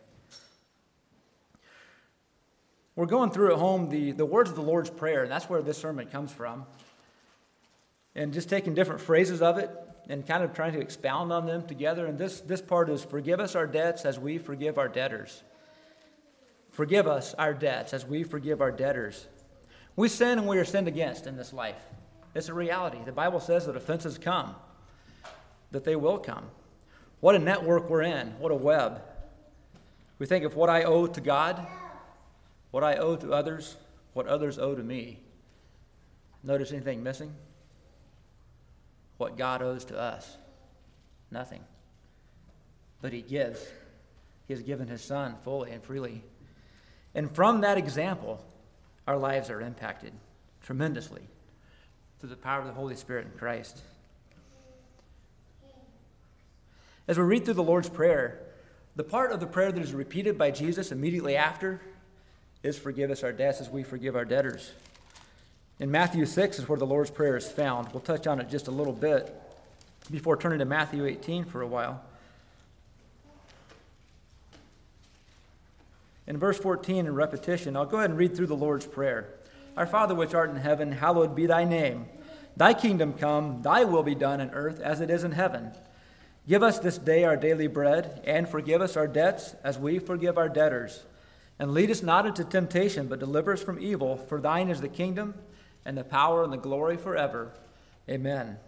We're 2.96 3.06
going 3.06 3.30
through 3.30 3.52
at 3.52 3.58
home 3.58 3.90
the, 3.90 4.12
the 4.12 4.26
words 4.26 4.50
of 4.50 4.56
the 4.56 4.62
Lord's 4.62 4.90
Prayer, 4.90 5.22
and 5.22 5.30
that's 5.30 5.48
where 5.48 5.62
this 5.62 5.78
sermon 5.78 6.06
comes 6.06 6.32
from. 6.32 6.66
And 8.14 8.32
just 8.32 8.48
taking 8.48 8.74
different 8.74 9.00
phrases 9.00 9.42
of 9.42 9.58
it 9.58 9.70
and 10.08 10.26
kind 10.26 10.42
of 10.42 10.54
trying 10.54 10.72
to 10.72 10.80
expound 10.80 11.32
on 11.32 11.46
them 11.46 11.66
together. 11.66 12.06
And 12.06 12.18
this, 12.18 12.40
this 12.40 12.62
part 12.62 12.88
is 12.88 13.04
Forgive 13.04 13.38
us 13.38 13.54
our 13.54 13.66
debts 13.66 14.04
as 14.04 14.18
we 14.18 14.38
forgive 14.38 14.78
our 14.78 14.88
debtors. 14.88 15.42
Forgive 16.70 17.06
us 17.06 17.34
our 17.34 17.54
debts 17.54 17.92
as 17.92 18.06
we 18.06 18.22
forgive 18.24 18.60
our 18.60 18.72
debtors. 18.72 19.26
We 19.98 20.06
sin 20.06 20.38
and 20.38 20.46
we 20.46 20.58
are 20.58 20.64
sinned 20.64 20.86
against 20.86 21.26
in 21.26 21.36
this 21.36 21.52
life. 21.52 21.82
It's 22.32 22.48
a 22.48 22.54
reality. 22.54 22.98
The 23.04 23.10
Bible 23.10 23.40
says 23.40 23.66
that 23.66 23.74
offenses 23.74 24.16
come, 24.16 24.54
that 25.72 25.82
they 25.82 25.96
will 25.96 26.18
come. 26.18 26.44
What 27.18 27.34
a 27.34 27.40
network 27.40 27.90
we're 27.90 28.02
in, 28.02 28.28
what 28.38 28.52
a 28.52 28.54
web. 28.54 29.02
We 30.20 30.26
think 30.26 30.44
of 30.44 30.54
what 30.54 30.70
I 30.70 30.84
owe 30.84 31.08
to 31.08 31.20
God, 31.20 31.66
what 32.70 32.84
I 32.84 32.94
owe 32.94 33.16
to 33.16 33.32
others, 33.32 33.74
what 34.12 34.28
others 34.28 34.56
owe 34.56 34.76
to 34.76 34.84
me. 34.84 35.18
Notice 36.44 36.70
anything 36.70 37.02
missing? 37.02 37.34
What 39.16 39.36
God 39.36 39.62
owes 39.62 39.84
to 39.86 39.98
us? 39.98 40.36
Nothing. 41.32 41.64
But 43.02 43.12
He 43.12 43.20
gives. 43.20 43.66
He 44.46 44.54
has 44.54 44.62
given 44.62 44.86
His 44.86 45.02
Son 45.02 45.34
fully 45.42 45.72
and 45.72 45.82
freely. 45.82 46.22
And 47.16 47.28
from 47.34 47.62
that 47.62 47.78
example, 47.78 48.44
our 49.08 49.16
lives 49.16 49.48
are 49.48 49.62
impacted 49.62 50.12
tremendously 50.62 51.22
through 52.20 52.28
the 52.28 52.36
power 52.36 52.60
of 52.60 52.66
the 52.66 52.74
Holy 52.74 52.94
Spirit 52.94 53.26
in 53.26 53.38
Christ. 53.38 53.80
As 57.08 57.16
we 57.16 57.24
read 57.24 57.46
through 57.46 57.54
the 57.54 57.62
Lord's 57.62 57.88
Prayer, 57.88 58.38
the 58.96 59.04
part 59.04 59.32
of 59.32 59.40
the 59.40 59.46
prayer 59.46 59.72
that 59.72 59.82
is 59.82 59.94
repeated 59.94 60.36
by 60.36 60.50
Jesus 60.50 60.92
immediately 60.92 61.36
after 61.36 61.80
is 62.62 62.78
forgive 62.78 63.10
us 63.10 63.22
our 63.22 63.32
debts 63.32 63.62
as 63.62 63.70
we 63.70 63.82
forgive 63.82 64.14
our 64.14 64.26
debtors. 64.26 64.72
In 65.78 65.90
Matthew 65.90 66.26
6 66.26 66.58
is 66.58 66.68
where 66.68 66.78
the 66.78 66.84
Lord's 66.84 67.10
Prayer 67.10 67.38
is 67.38 67.50
found. 67.50 67.88
We'll 67.94 68.02
touch 68.02 68.26
on 68.26 68.42
it 68.42 68.50
just 68.50 68.68
a 68.68 68.72
little 68.72 68.92
bit 68.92 69.34
before 70.10 70.36
turning 70.36 70.58
to 70.58 70.66
Matthew 70.66 71.06
18 71.06 71.46
for 71.46 71.62
a 71.62 71.66
while. 71.66 72.04
In 76.28 76.36
verse 76.36 76.58
14, 76.58 77.06
in 77.06 77.14
repetition, 77.14 77.74
I'll 77.74 77.86
go 77.86 77.96
ahead 77.96 78.10
and 78.10 78.18
read 78.18 78.36
through 78.36 78.48
the 78.48 78.54
Lord's 78.54 78.84
Prayer. 78.84 79.32
Our 79.78 79.86
Father 79.86 80.14
which 80.14 80.34
art 80.34 80.50
in 80.50 80.56
heaven, 80.56 80.92
hallowed 80.92 81.34
be 81.34 81.46
thy 81.46 81.64
name. 81.64 82.04
Thy 82.54 82.74
kingdom 82.74 83.14
come, 83.14 83.62
thy 83.62 83.84
will 83.84 84.02
be 84.02 84.14
done 84.14 84.38
in 84.38 84.50
earth 84.50 84.78
as 84.78 85.00
it 85.00 85.08
is 85.08 85.24
in 85.24 85.32
heaven. 85.32 85.72
Give 86.46 86.62
us 86.62 86.80
this 86.80 86.98
day 86.98 87.24
our 87.24 87.36
daily 87.36 87.66
bread, 87.66 88.20
and 88.24 88.46
forgive 88.46 88.82
us 88.82 88.94
our 88.94 89.08
debts 89.08 89.56
as 89.64 89.78
we 89.78 89.98
forgive 89.98 90.36
our 90.36 90.50
debtors. 90.50 91.04
And 91.58 91.72
lead 91.72 91.90
us 91.90 92.02
not 92.02 92.26
into 92.26 92.44
temptation, 92.44 93.06
but 93.06 93.20
deliver 93.20 93.54
us 93.54 93.62
from 93.62 93.80
evil. 93.80 94.18
For 94.18 94.38
thine 94.38 94.68
is 94.68 94.82
the 94.82 94.88
kingdom, 94.88 95.34
and 95.86 95.96
the 95.96 96.04
power, 96.04 96.44
and 96.44 96.52
the 96.52 96.58
glory 96.58 96.98
forever. 96.98 97.52
Amen. 98.06 98.58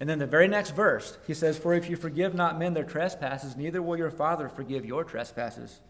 And 0.00 0.08
then 0.08 0.18
the 0.18 0.26
very 0.26 0.48
next 0.48 0.70
verse, 0.70 1.18
he 1.26 1.34
says, 1.34 1.58
For 1.58 1.74
if 1.74 1.90
you 1.90 1.96
forgive 1.96 2.34
not 2.34 2.58
men 2.58 2.72
their 2.72 2.84
trespasses, 2.84 3.54
neither 3.54 3.82
will 3.82 3.98
your 3.98 4.10
Father 4.10 4.48
forgive 4.48 4.86
your 4.86 5.04
trespasses. 5.04 5.80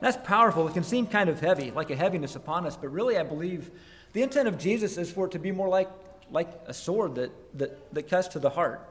That's 0.00 0.16
powerful. 0.26 0.68
It 0.68 0.74
can 0.74 0.84
seem 0.84 1.06
kind 1.06 1.28
of 1.28 1.40
heavy, 1.40 1.70
like 1.70 1.90
a 1.90 1.96
heaviness 1.96 2.36
upon 2.36 2.66
us, 2.66 2.76
but 2.76 2.88
really, 2.88 3.16
I 3.16 3.22
believe 3.22 3.70
the 4.12 4.22
intent 4.22 4.48
of 4.48 4.58
Jesus 4.58 4.98
is 4.98 5.10
for 5.10 5.26
it 5.26 5.32
to 5.32 5.38
be 5.38 5.52
more 5.52 5.68
like, 5.68 5.88
like 6.30 6.48
a 6.66 6.74
sword 6.74 7.14
that, 7.16 7.30
that, 7.58 7.94
that 7.94 8.08
cuts 8.08 8.28
to 8.28 8.38
the 8.38 8.50
heart 8.50 8.86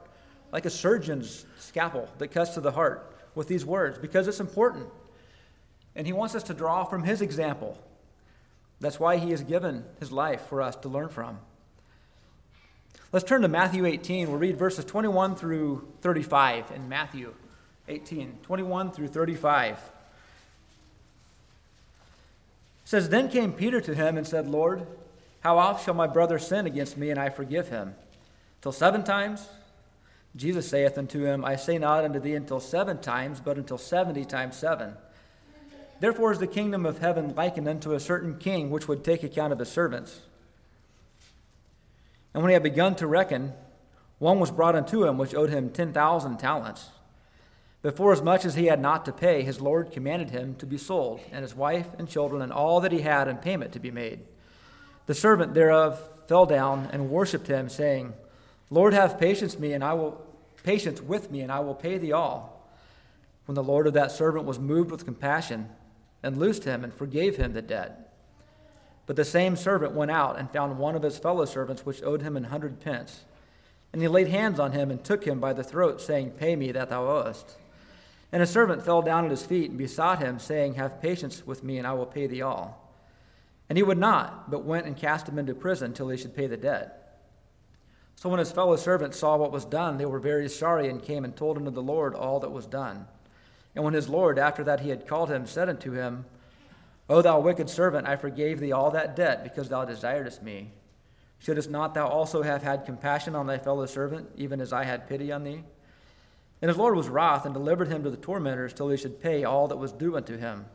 like 0.55 0.65
a 0.65 0.69
surgeon's 0.69 1.45
scalpel 1.59 2.09
that 2.17 2.29
cuts 2.29 2.51
to 2.51 2.61
the 2.61 2.71
heart 2.71 3.13
with 3.35 3.47
these 3.49 3.65
words 3.65 3.97
because 3.97 4.25
it's 4.25 4.39
important. 4.39 4.87
And 5.97 6.07
he 6.07 6.13
wants 6.13 6.33
us 6.33 6.43
to 6.43 6.53
draw 6.53 6.85
from 6.85 7.03
his 7.03 7.21
example. 7.21 7.77
That's 8.79 8.97
why 8.97 9.17
he 9.17 9.31
has 9.31 9.43
given 9.43 9.83
his 9.99 10.13
life 10.13 10.47
for 10.47 10.61
us 10.61 10.77
to 10.77 10.87
learn 10.87 11.09
from. 11.09 11.39
Let's 13.11 13.25
turn 13.25 13.41
to 13.41 13.49
Matthew 13.49 13.85
18. 13.85 14.29
We'll 14.29 14.39
read 14.39 14.57
verses 14.57 14.85
21 14.85 15.35
through 15.35 15.87
35 15.99 16.71
in 16.71 16.87
Matthew 16.87 17.33
18, 17.89 18.39
21 18.43 18.91
through 18.91 19.09
35. 19.09 19.77
Says, 22.85 23.09
Then 23.09 23.29
came 23.29 23.51
Peter 23.51 23.81
to 23.81 23.93
him 23.93 24.17
and 24.17 24.25
said, 24.25 24.47
Lord, 24.47 24.85
how 25.41 25.57
oft 25.57 25.83
shall 25.83 25.95
my 25.95 26.07
brother 26.07 26.39
sin 26.39 26.65
against 26.65 26.97
me 26.97 27.09
and 27.09 27.19
I 27.19 27.29
forgive 27.29 27.67
him? 27.67 27.95
Till 28.61 28.71
seven 28.71 29.03
times? 29.03 29.47
Jesus 30.35 30.69
saith 30.69 30.97
unto 30.97 31.23
him, 31.25 31.43
I 31.43 31.55
say 31.55 31.77
not 31.77 32.03
unto 32.03 32.19
thee 32.19 32.35
until 32.35 32.59
seven 32.59 32.99
times, 32.99 33.39
but 33.39 33.57
until 33.57 33.77
seventy 33.77 34.25
times 34.25 34.55
seven. 34.55 34.93
Therefore 35.99 36.31
is 36.31 36.39
the 36.39 36.47
kingdom 36.47 36.85
of 36.85 36.99
heaven 36.99 37.33
likened 37.35 37.67
unto 37.67 37.93
a 37.93 37.99
certain 37.99 38.37
king 38.37 38.69
which 38.69 38.87
would 38.87 39.03
take 39.03 39.23
account 39.23 39.53
of 39.53 39.59
his 39.59 39.69
servants. 39.69 40.21
And 42.33 42.43
when 42.43 42.49
he 42.49 42.53
had 42.53 42.63
begun 42.63 42.95
to 42.95 43.07
reckon, 43.07 43.53
one 44.19 44.39
was 44.39 44.51
brought 44.51 44.75
unto 44.75 45.05
him 45.05 45.17
which 45.17 45.33
owed 45.33 45.49
him 45.49 45.69
ten 45.69 45.93
thousand 45.93 46.37
talents. 46.37 46.89
But 47.85 47.95
for 47.95 48.11
as 48.11 48.23
much 48.23 48.45
as 48.45 48.55
he 48.55 48.65
had 48.65 48.81
not 48.81 49.05
to 49.05 49.11
pay, 49.11 49.43
his 49.43 49.61
Lord 49.61 49.91
commanded 49.91 50.31
him 50.31 50.55
to 50.55 50.65
be 50.65 50.75
sold, 50.75 51.19
and 51.31 51.43
his 51.43 51.53
wife 51.53 51.85
and 51.99 52.09
children 52.09 52.41
and 52.41 52.51
all 52.51 52.79
that 52.81 52.91
he 52.91 53.01
had 53.01 53.27
in 53.27 53.37
payment 53.37 53.73
to 53.73 53.79
be 53.79 53.91
made. 53.91 54.21
The 55.05 55.13
servant 55.13 55.53
thereof 55.53 56.01
fell 56.25 56.47
down 56.47 56.89
and 56.91 57.11
worshipped 57.11 57.45
him, 57.45 57.69
saying, 57.69 58.13
Lord, 58.71 58.95
have 58.95 59.19
patience 59.19 59.59
me, 59.59 59.71
and 59.71 59.83
I 59.83 59.93
will 59.93 60.19
patience 60.63 60.99
with 60.99 61.29
me, 61.29 61.41
and 61.41 61.51
I 61.51 61.59
will 61.59 61.75
pay 61.75 61.99
thee 61.99 62.11
all. 62.11 62.67
When 63.45 63.53
the 63.53 63.61
Lord 63.61 63.85
of 63.85 63.93
that 63.93 64.11
servant 64.11 64.45
was 64.45 64.57
moved 64.57 64.89
with 64.89 65.05
compassion, 65.05 65.69
and 66.23 66.39
loosed 66.39 66.63
him, 66.63 66.83
and 66.83 66.91
forgave 66.91 67.37
him 67.37 67.53
the 67.53 67.61
debt. 67.61 68.11
But 69.05 69.15
the 69.15 69.23
same 69.23 69.55
servant 69.55 69.93
went 69.93 70.09
out 70.09 70.39
and 70.39 70.49
found 70.49 70.79
one 70.79 70.95
of 70.95 71.03
his 71.03 71.19
fellow 71.19 71.45
servants 71.45 71.85
which 71.85 72.01
owed 72.01 72.23
him 72.23 72.35
an 72.35 72.45
hundred 72.45 72.79
pence. 72.79 73.25
And 73.93 74.01
he 74.01 74.07
laid 74.07 74.29
hands 74.29 74.59
on 74.59 74.71
him 74.71 74.89
and 74.89 75.03
took 75.03 75.25
him 75.25 75.39
by 75.39 75.53
the 75.53 75.63
throat, 75.63 76.01
saying, 76.01 76.31
Pay 76.31 76.55
me 76.55 76.71
that 76.71 76.89
thou 76.89 77.07
owest. 77.07 77.57
And 78.35 78.43
a 78.43 78.45
servant 78.45 78.83
fell 78.83 79.01
down 79.01 79.23
at 79.23 79.31
his 79.31 79.45
feet 79.45 79.69
and 79.69 79.77
besought 79.77 80.19
him, 80.19 80.39
saying, 80.39 80.73
Have 80.73 81.01
patience 81.01 81.47
with 81.47 81.63
me, 81.63 81.77
and 81.77 81.87
I 81.87 81.93
will 81.93 82.05
pay 82.05 82.27
thee 82.27 82.41
all. 82.41 82.93
And 83.69 83.77
he 83.77 83.83
would 83.83 83.97
not, 83.97 84.51
but 84.51 84.65
went 84.65 84.85
and 84.85 84.97
cast 84.97 85.29
him 85.29 85.39
into 85.39 85.55
prison 85.55 85.93
till 85.93 86.09
he 86.09 86.17
should 86.17 86.35
pay 86.35 86.45
the 86.45 86.57
debt. 86.57 87.17
So 88.17 88.27
when 88.27 88.39
his 88.39 88.51
fellow 88.51 88.75
servants 88.75 89.17
saw 89.17 89.37
what 89.37 89.53
was 89.53 89.63
done, 89.63 89.97
they 89.97 90.05
were 90.05 90.19
very 90.19 90.49
sorry 90.49 90.89
and 90.89 91.01
came 91.01 91.23
and 91.23 91.33
told 91.33 91.55
unto 91.55 91.71
the 91.71 91.81
Lord 91.81 92.13
all 92.13 92.41
that 92.41 92.51
was 92.51 92.65
done. 92.65 93.07
And 93.73 93.85
when 93.85 93.93
his 93.93 94.09
Lord, 94.09 94.37
after 94.37 94.65
that 94.65 94.81
he 94.81 94.89
had 94.89 95.07
called 95.07 95.31
him, 95.31 95.45
said 95.45 95.69
unto 95.69 95.93
him, 95.93 96.25
O 97.07 97.21
thou 97.21 97.39
wicked 97.39 97.69
servant, 97.69 98.05
I 98.05 98.17
forgave 98.17 98.59
thee 98.59 98.73
all 98.73 98.91
that 98.91 99.15
debt 99.15 99.45
because 99.45 99.69
thou 99.69 99.85
desiredest 99.85 100.41
me. 100.41 100.73
Shouldst 101.39 101.69
not 101.69 101.93
thou 101.93 102.07
also 102.09 102.41
have 102.41 102.63
had 102.63 102.85
compassion 102.85 103.33
on 103.33 103.47
thy 103.47 103.59
fellow 103.59 103.85
servant, 103.85 104.27
even 104.35 104.59
as 104.59 104.73
I 104.73 104.83
had 104.83 105.07
pity 105.07 105.31
on 105.31 105.45
thee? 105.45 105.63
And 106.61 106.69
his 106.69 106.77
Lord 106.77 106.95
was 106.95 107.09
wroth 107.09 107.45
and 107.45 107.53
delivered 107.53 107.89
him 107.89 108.03
to 108.03 108.09
the 108.09 108.17
tormentors 108.17 108.73
till 108.73 108.89
he 108.89 108.97
should 108.97 109.21
pay 109.21 109.43
all 109.43 109.67
that 109.67 109.77
was 109.77 109.91
due 109.91 110.15
unto 110.15 110.37
him. 110.37 110.65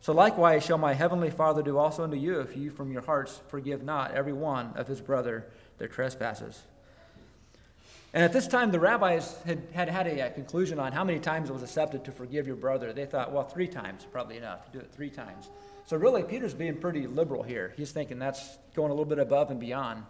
So 0.00 0.12
likewise 0.12 0.64
shall 0.64 0.78
my 0.78 0.94
heavenly 0.94 1.30
Father 1.30 1.62
do 1.62 1.78
also 1.78 2.04
unto 2.04 2.16
you, 2.16 2.40
if 2.40 2.56
you 2.56 2.70
from 2.70 2.92
your 2.92 3.02
hearts 3.02 3.40
forgive 3.48 3.82
not 3.82 4.12
every 4.12 4.32
one 4.32 4.72
of 4.76 4.86
his 4.86 5.00
brother 5.00 5.46
their 5.78 5.88
trespasses. 5.88 6.62
And 8.14 8.24
at 8.24 8.32
this 8.32 8.46
time, 8.46 8.70
the 8.70 8.80
rabbis 8.80 9.36
had 9.44 9.62
had, 9.72 9.88
had 9.88 10.06
a, 10.06 10.26
a, 10.26 10.30
conclusion 10.30 10.78
on 10.78 10.92
how 10.92 11.04
many 11.04 11.18
times 11.18 11.50
it 11.50 11.52
was 11.52 11.62
accepted 11.62 12.04
to 12.04 12.12
forgive 12.12 12.46
your 12.46 12.56
brother. 12.56 12.92
They 12.92 13.04
thought, 13.04 13.32
well, 13.32 13.44
three 13.44 13.68
times, 13.68 14.06
probably 14.10 14.38
enough. 14.38 14.72
Do 14.72 14.78
it 14.78 14.90
three 14.90 15.10
times. 15.10 15.50
So 15.86 15.96
really, 15.96 16.22
Peter's 16.22 16.54
being 16.54 16.76
pretty 16.76 17.06
liberal 17.06 17.42
here. 17.42 17.74
He's 17.76 17.92
thinking 17.92 18.18
that's 18.18 18.58
going 18.74 18.90
a 18.90 18.94
little 18.94 19.04
bit 19.04 19.18
above 19.18 19.50
and 19.50 19.60
beyond. 19.60 20.04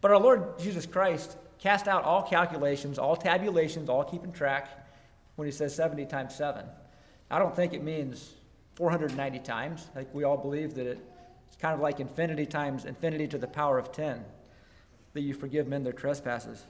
But 0.00 0.12
our 0.12 0.18
Lord 0.18 0.58
Jesus 0.60 0.86
Christ 0.86 1.36
cast 1.62 1.86
out 1.86 2.02
all 2.02 2.22
calculations, 2.22 2.98
all 2.98 3.14
tabulations, 3.14 3.88
all 3.88 4.02
keeping 4.02 4.32
track 4.32 4.68
when 5.36 5.46
he 5.46 5.52
says 5.52 5.72
70 5.74 6.06
times 6.06 6.34
7. 6.34 6.66
I 7.30 7.38
don't 7.38 7.54
think 7.54 7.72
it 7.72 7.84
means 7.84 8.32
490 8.74 9.38
times. 9.38 9.88
Like 9.94 10.12
we 10.12 10.24
all 10.24 10.36
believe 10.36 10.74
that 10.74 10.86
it's 10.86 11.56
kind 11.60 11.72
of 11.72 11.80
like 11.80 12.00
infinity 12.00 12.46
times 12.46 12.84
infinity 12.84 13.28
to 13.28 13.38
the 13.38 13.46
power 13.46 13.78
of 13.78 13.92
10 13.92 14.24
that 15.12 15.20
you 15.20 15.34
forgive 15.34 15.68
men 15.68 15.84
their 15.84 15.92
trespasses. 15.92 16.64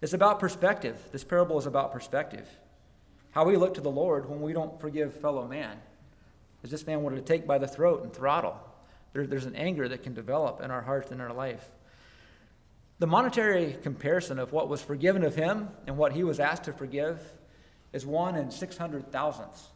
It's 0.00 0.14
about 0.14 0.40
perspective. 0.40 0.96
This 1.12 1.22
parable 1.22 1.58
is 1.58 1.66
about 1.66 1.92
perspective. 1.92 2.48
How 3.32 3.44
we 3.44 3.58
look 3.58 3.74
to 3.74 3.82
the 3.82 3.90
Lord 3.90 4.30
when 4.30 4.40
we 4.40 4.54
don't 4.54 4.80
forgive 4.80 5.12
fellow 5.14 5.46
man. 5.46 5.76
As 6.64 6.70
this 6.70 6.86
man 6.86 7.02
wanted 7.02 7.16
to 7.16 7.22
take 7.22 7.46
by 7.46 7.58
the 7.58 7.68
throat 7.68 8.04
and 8.04 8.12
throttle. 8.12 8.58
There, 9.12 9.26
there's 9.26 9.44
an 9.44 9.54
anger 9.54 9.86
that 9.88 10.02
can 10.02 10.14
develop 10.14 10.62
in 10.62 10.70
our 10.70 10.82
hearts 10.82 11.10
and 11.10 11.20
our 11.20 11.32
life. 11.32 11.68
The 13.00 13.06
monetary 13.06 13.78
comparison 13.82 14.38
of 14.38 14.52
what 14.52 14.68
was 14.68 14.82
forgiven 14.82 15.24
of 15.24 15.34
him 15.34 15.70
and 15.86 15.96
what 15.96 16.12
he 16.12 16.22
was 16.22 16.38
asked 16.38 16.64
to 16.64 16.72
forgive 16.74 17.18
is 17.94 18.04
one 18.04 18.36
in 18.36 18.50
600 18.50 19.10
thousandths. 19.10 19.68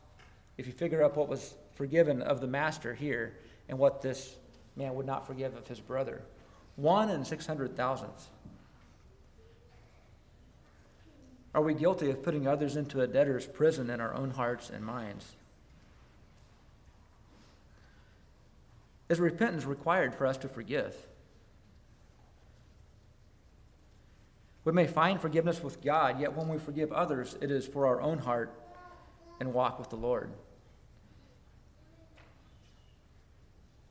If 0.59 0.67
you 0.67 0.75
figure 0.75 1.03
up 1.03 1.17
what 1.17 1.31
was 1.31 1.55
forgiven 1.73 2.21
of 2.21 2.43
the 2.43 2.47
master 2.47 2.93
here 2.93 3.35
and 3.67 3.79
what 3.79 4.03
this 4.03 4.37
man 4.77 4.95
would 4.95 5.07
not 5.07 5.27
forgive 5.27 5.57
of 5.57 5.67
his 5.67 5.81
brother. 5.81 6.21
One 6.77 7.09
in 7.09 7.25
600 7.25 7.75
thousandths. 7.75 8.29
Are 11.55 11.63
we 11.63 11.73
guilty 11.73 12.11
of 12.11 12.23
putting 12.23 12.47
others 12.47 12.77
into 12.77 13.01
a 13.01 13.07
debtor's 13.07 13.47
prison 13.47 13.89
in 13.89 14.03
our 14.03 14.13
own 14.13 14.33
hearts 14.33 14.69
and 14.69 14.85
minds? 14.85 15.33
Is 19.09 19.19
repentance 19.19 19.65
required 19.65 20.15
for 20.15 20.27
us 20.27 20.37
to 20.39 20.49
forgive? 20.49 20.95
We 24.65 24.73
may 24.73 24.87
find 24.87 25.21
forgiveness 25.21 25.63
with 25.63 25.83
God, 25.83 26.21
yet 26.21 26.35
when 26.35 26.49
we 26.49 26.59
forgive 26.59 26.91
others, 26.93 27.37
it 27.41 27.51
is 27.51 27.67
for 27.67 27.87
our 27.87 28.01
own 28.01 28.19
heart 28.19 28.51
and 29.39 29.53
walk 29.53 29.79
with 29.79 29.91
the 29.91 29.97
Lord. 29.97 30.31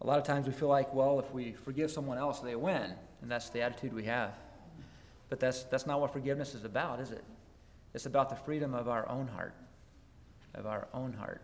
A 0.01 0.07
lot 0.07 0.17
of 0.17 0.25
times 0.25 0.47
we 0.47 0.53
feel 0.53 0.67
like, 0.67 0.93
well, 0.93 1.19
if 1.19 1.31
we 1.31 1.53
forgive 1.53 1.91
someone 1.91 2.17
else, 2.17 2.39
they 2.39 2.55
win. 2.55 2.91
And 3.21 3.31
that's 3.31 3.49
the 3.49 3.61
attitude 3.61 3.93
we 3.93 4.03
have. 4.03 4.33
But 5.29 5.39
that's, 5.39 5.63
that's 5.63 5.85
not 5.85 6.01
what 6.01 6.11
forgiveness 6.11 6.55
is 6.55 6.65
about, 6.65 6.99
is 6.99 7.11
it? 7.11 7.23
It's 7.93 8.05
about 8.05 8.29
the 8.29 8.35
freedom 8.35 8.73
of 8.73 8.89
our 8.89 9.07
own 9.07 9.27
heart. 9.27 9.53
Of 10.55 10.65
our 10.65 10.87
own 10.93 11.13
heart. 11.13 11.41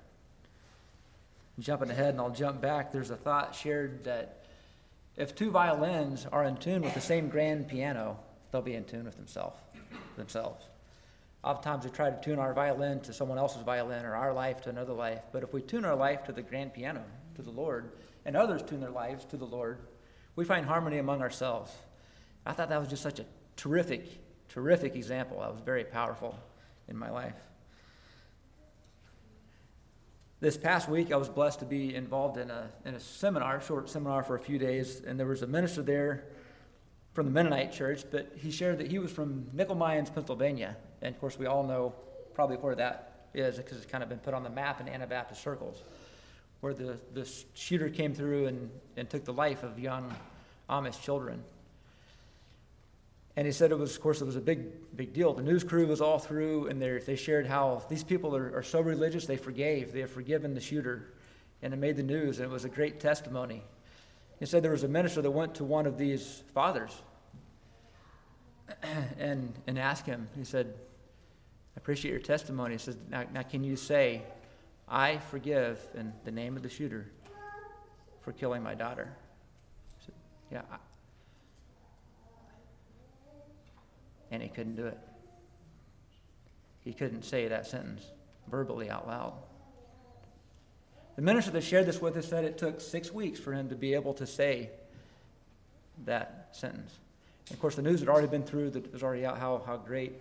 jumping 1.59 1.89
ahead 1.89 2.09
and 2.09 2.19
I'll 2.19 2.29
jump 2.31 2.61
back, 2.61 2.91
there's 2.91 3.11
a 3.11 3.15
thought 3.15 3.55
shared 3.55 4.03
that 4.03 4.45
if 5.15 5.35
two 5.35 5.51
violins 5.51 6.25
are 6.31 6.43
in 6.43 6.57
tune 6.57 6.81
with 6.81 6.93
the 6.93 7.01
same 7.01 7.29
grand 7.29 7.67
piano, 7.67 8.19
they'll 8.51 8.61
be 8.61 8.75
in 8.75 8.85
tune 8.85 9.05
with 9.05 9.15
themselves. 9.15 9.59
themselves. 10.17 10.65
Oftentimes 11.43 11.85
we 11.85 11.91
try 11.91 12.09
to 12.09 12.19
tune 12.21 12.37
our 12.37 12.53
violin 12.53 12.99
to 13.01 13.13
someone 13.13 13.37
else's 13.37 13.61
violin 13.61 14.05
or 14.05 14.15
our 14.15 14.33
life 14.33 14.61
to 14.61 14.69
another 14.69 14.93
life. 14.93 15.21
But 15.31 15.43
if 15.43 15.53
we 15.53 15.61
tune 15.61 15.85
our 15.85 15.95
life 15.95 16.25
to 16.25 16.33
the 16.33 16.41
grand 16.41 16.73
piano, 16.73 17.03
to 17.35 17.41
the 17.41 17.51
Lord, 17.51 17.91
and 18.25 18.35
others 18.35 18.61
tune 18.61 18.81
their 18.81 18.89
lives 18.89 19.23
to 19.25 19.37
the 19.37 19.45
Lord, 19.45 19.79
we 20.35 20.43
find 20.43 20.65
harmony 20.65 20.97
among 20.97 21.21
ourselves. 21.21 21.71
I 22.45 22.51
thought 22.51 22.69
that 22.69 22.79
was 22.79 22.89
just 22.89 23.03
such 23.03 23.19
a 23.19 23.25
terrific, 23.55 24.05
terrific 24.49 24.95
example. 24.95 25.39
That 25.39 25.51
was 25.51 25.61
very 25.61 25.85
powerful 25.85 26.37
in 26.89 26.97
my 26.97 27.09
life. 27.09 27.35
This 30.41 30.57
past 30.57 30.87
week, 30.87 31.11
I 31.11 31.17
was 31.17 31.27
blessed 31.27 31.59
to 31.59 31.65
be 31.65 31.95
involved 31.95 32.37
in 32.37 32.49
a, 32.49 32.69
in 32.85 32.95
a 32.95 32.99
seminar, 32.99 33.61
short 33.61 33.89
seminar 33.89 34.23
for 34.23 34.35
a 34.35 34.39
few 34.39 34.57
days, 34.57 35.01
and 35.05 35.19
there 35.19 35.27
was 35.27 35.41
a 35.41 35.47
minister 35.47 35.81
there 35.81 36.25
from 37.13 37.25
the 37.25 37.31
Mennonite 37.31 37.71
church, 37.71 38.03
but 38.09 38.31
he 38.35 38.51
shared 38.51 38.77
that 38.77 38.89
he 38.89 38.99
was 38.99 39.11
from 39.11 39.47
Nickel 39.53 39.75
Mines, 39.75 40.09
Pennsylvania. 40.09 40.77
And 41.01 41.13
of 41.13 41.19
course, 41.19 41.37
we 41.37 41.45
all 41.45 41.63
know 41.63 41.93
probably 42.33 42.57
where 42.57 42.75
that 42.75 43.27
is 43.33 43.57
because 43.57 43.77
it's 43.77 43.85
kind 43.85 44.03
of 44.03 44.09
been 44.09 44.19
put 44.19 44.33
on 44.33 44.43
the 44.43 44.49
map 44.49 44.79
in 44.81 44.87
Anabaptist 44.87 45.41
circles, 45.41 45.83
where 46.61 46.73
the, 46.73 46.97
the 47.13 47.29
shooter 47.53 47.89
came 47.89 48.13
through 48.13 48.47
and, 48.47 48.69
and 48.97 49.09
took 49.09 49.25
the 49.25 49.33
life 49.33 49.63
of 49.63 49.79
young 49.79 50.13
Amish 50.69 51.01
children. 51.01 51.43
And 53.35 53.45
he 53.45 53.53
said 53.53 53.71
it 53.71 53.79
was, 53.79 53.95
of 53.95 54.01
course, 54.01 54.21
it 54.21 54.25
was 54.25 54.35
a 54.35 54.41
big, 54.41 54.95
big 54.97 55.13
deal. 55.13 55.33
The 55.33 55.43
news 55.43 55.63
crew 55.63 55.87
was 55.87 56.01
all 56.01 56.19
through, 56.19 56.67
and 56.67 56.81
they 56.81 57.15
shared 57.15 57.47
how 57.47 57.83
these 57.89 58.03
people 58.03 58.35
are, 58.35 58.53
are 58.57 58.63
so 58.63 58.81
religious, 58.81 59.25
they 59.25 59.37
forgave. 59.37 59.93
They 59.93 60.01
have 60.01 60.11
forgiven 60.11 60.53
the 60.53 60.59
shooter. 60.59 61.13
And 61.61 61.73
it 61.73 61.77
made 61.77 61.95
the 61.95 62.03
news, 62.03 62.39
and 62.39 62.49
it 62.49 62.51
was 62.51 62.65
a 62.65 62.69
great 62.69 62.99
testimony. 62.99 63.63
He 64.39 64.45
said 64.45 64.63
there 64.63 64.71
was 64.71 64.83
a 64.83 64.87
minister 64.87 65.21
that 65.21 65.31
went 65.31 65.55
to 65.55 65.65
one 65.65 65.85
of 65.85 65.97
these 65.97 66.43
fathers 66.53 67.01
and, 69.19 69.53
and 69.67 69.77
asked 69.77 70.05
him, 70.05 70.29
he 70.37 70.45
said, 70.45 70.73
I 71.75 71.77
appreciate 71.77 72.11
your 72.11 72.21
testimony. 72.21 72.75
He 72.75 72.79
says, 72.79 72.97
now, 73.09 73.25
now 73.33 73.43
can 73.43 73.63
you 73.63 73.75
say, 73.75 74.21
I 74.87 75.17
forgive 75.17 75.79
in 75.93 76.13
the 76.23 76.31
name 76.31 76.55
of 76.55 76.63
the 76.63 76.69
shooter 76.69 77.11
for 78.21 78.31
killing 78.31 78.63
my 78.63 78.75
daughter? 78.75 79.09
Said, 80.05 80.15
yeah. 80.51 80.61
And 84.31 84.41
he 84.41 84.47
couldn't 84.47 84.75
do 84.75 84.85
it. 84.85 84.97
He 86.79 86.93
couldn't 86.93 87.23
say 87.23 87.49
that 87.49 87.67
sentence 87.67 88.05
verbally 88.49 88.89
out 88.89 89.05
loud. 89.05 89.33
The 91.19 91.25
minister 91.25 91.51
that 91.51 91.65
shared 91.65 91.85
this 91.85 92.01
with 92.01 92.15
us 92.15 92.29
said 92.29 92.45
it 92.45 92.57
took 92.57 92.79
six 92.79 93.11
weeks 93.11 93.41
for 93.41 93.51
him 93.51 93.67
to 93.67 93.75
be 93.75 93.93
able 93.93 94.13
to 94.13 94.25
say 94.25 94.69
that 96.05 96.47
sentence. 96.53 96.93
And 97.49 97.55
of 97.55 97.59
course, 97.59 97.75
the 97.75 97.81
news 97.81 97.99
had 97.99 98.07
already 98.07 98.29
been 98.29 98.43
through, 98.43 98.69
that 98.69 98.93
was 98.93 99.03
already 99.03 99.25
out 99.25 99.37
how, 99.37 99.61
how 99.65 99.75
great 99.75 100.13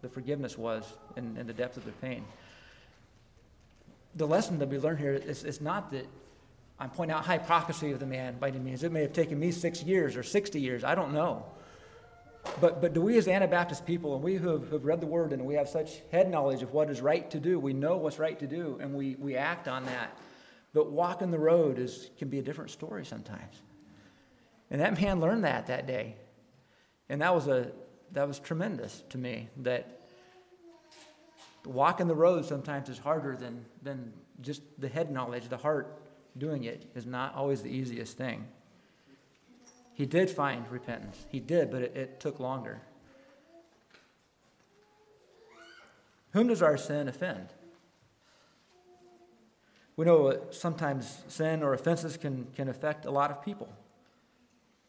the 0.00 0.08
forgiveness 0.08 0.56
was 0.56 0.84
in, 1.16 1.36
in 1.36 1.48
the 1.48 1.52
depth 1.52 1.76
of 1.76 1.84
the 1.84 1.90
pain. 1.90 2.24
The 4.14 4.28
lesson 4.28 4.60
that 4.60 4.68
we 4.68 4.78
learn 4.78 4.96
here 4.96 5.14
is, 5.14 5.42
is 5.42 5.60
not 5.60 5.90
that 5.90 6.06
I'm 6.78 6.90
pointing 6.90 7.16
out 7.16 7.26
hypocrisy 7.26 7.90
of 7.90 7.98
the 7.98 8.06
man 8.06 8.38
by 8.38 8.50
any 8.50 8.60
means. 8.60 8.84
It 8.84 8.92
may 8.92 9.02
have 9.02 9.12
taken 9.12 9.40
me 9.40 9.50
six 9.50 9.82
years 9.82 10.14
or 10.14 10.22
60 10.22 10.60
years, 10.60 10.84
I 10.84 10.94
don't 10.94 11.12
know. 11.12 11.46
But, 12.60 12.80
but 12.80 12.94
do 12.94 13.00
we 13.00 13.18
as 13.18 13.26
Anabaptist 13.26 13.84
people, 13.84 14.14
and 14.14 14.22
we 14.22 14.36
who 14.36 14.50
have, 14.50 14.70
have 14.70 14.84
read 14.84 15.00
the 15.00 15.06
word 15.06 15.32
and 15.32 15.44
we 15.44 15.54
have 15.54 15.68
such 15.68 15.98
head 16.12 16.30
knowledge 16.30 16.62
of 16.62 16.72
what 16.72 16.90
is 16.90 17.00
right 17.00 17.28
to 17.32 17.40
do, 17.40 17.58
we 17.58 17.72
know 17.72 17.96
what's 17.96 18.20
right 18.20 18.38
to 18.38 18.46
do, 18.46 18.78
and 18.80 18.94
we, 18.94 19.16
we 19.16 19.34
act 19.34 19.66
on 19.66 19.84
that 19.86 20.16
but 20.72 20.90
walking 20.90 21.30
the 21.30 21.38
road 21.38 21.78
is, 21.78 22.10
can 22.18 22.28
be 22.28 22.38
a 22.38 22.42
different 22.42 22.70
story 22.70 23.04
sometimes. 23.04 23.62
And 24.70 24.80
that 24.80 25.00
man 25.00 25.20
learned 25.20 25.44
that 25.44 25.66
that 25.68 25.86
day. 25.86 26.16
And 27.08 27.22
that 27.22 27.34
was, 27.34 27.48
a, 27.48 27.72
that 28.12 28.28
was 28.28 28.38
tremendous 28.38 29.02
to 29.10 29.18
me 29.18 29.48
that 29.58 30.00
walking 31.64 32.06
the 32.06 32.14
road 32.14 32.44
sometimes 32.44 32.88
is 32.88 32.98
harder 32.98 33.36
than, 33.36 33.64
than 33.82 34.12
just 34.40 34.62
the 34.78 34.88
head 34.88 35.10
knowledge, 35.10 35.48
the 35.48 35.56
heart 35.56 36.00
doing 36.36 36.64
it 36.64 36.90
is 36.94 37.06
not 37.06 37.34
always 37.34 37.62
the 37.62 37.70
easiest 37.70 38.16
thing. 38.16 38.46
He 39.94 40.06
did 40.06 40.30
find 40.30 40.68
repentance. 40.70 41.26
He 41.28 41.40
did, 41.40 41.70
but 41.70 41.82
it, 41.82 41.96
it 41.96 42.20
took 42.20 42.38
longer. 42.38 42.80
Whom 46.32 46.46
does 46.48 46.62
our 46.62 46.76
sin 46.76 47.08
offend? 47.08 47.48
We 49.98 50.04
know 50.04 50.38
sometimes 50.52 51.24
sin 51.26 51.60
or 51.60 51.74
offenses 51.74 52.16
can, 52.16 52.46
can 52.54 52.68
affect 52.68 53.04
a 53.04 53.10
lot 53.10 53.32
of 53.32 53.44
people. 53.44 53.68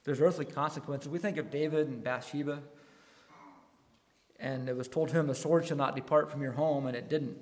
There's 0.04 0.22
earthly 0.22 0.46
consequences. 0.46 1.10
We 1.10 1.18
think 1.18 1.38
of 1.38 1.50
David 1.50 1.88
and 1.88 2.04
Bathsheba, 2.04 2.60
and 4.40 4.70
it 4.70 4.78
was 4.78 4.88
told 4.88 5.10
to 5.10 5.16
him, 5.16 5.26
The 5.26 5.34
sword 5.34 5.66
shall 5.66 5.78
not 5.78 5.96
depart 5.96 6.30
from 6.30 6.44
your 6.44 6.52
home, 6.52 6.86
and 6.86 6.96
it 6.96 7.10
didn't. 7.10 7.38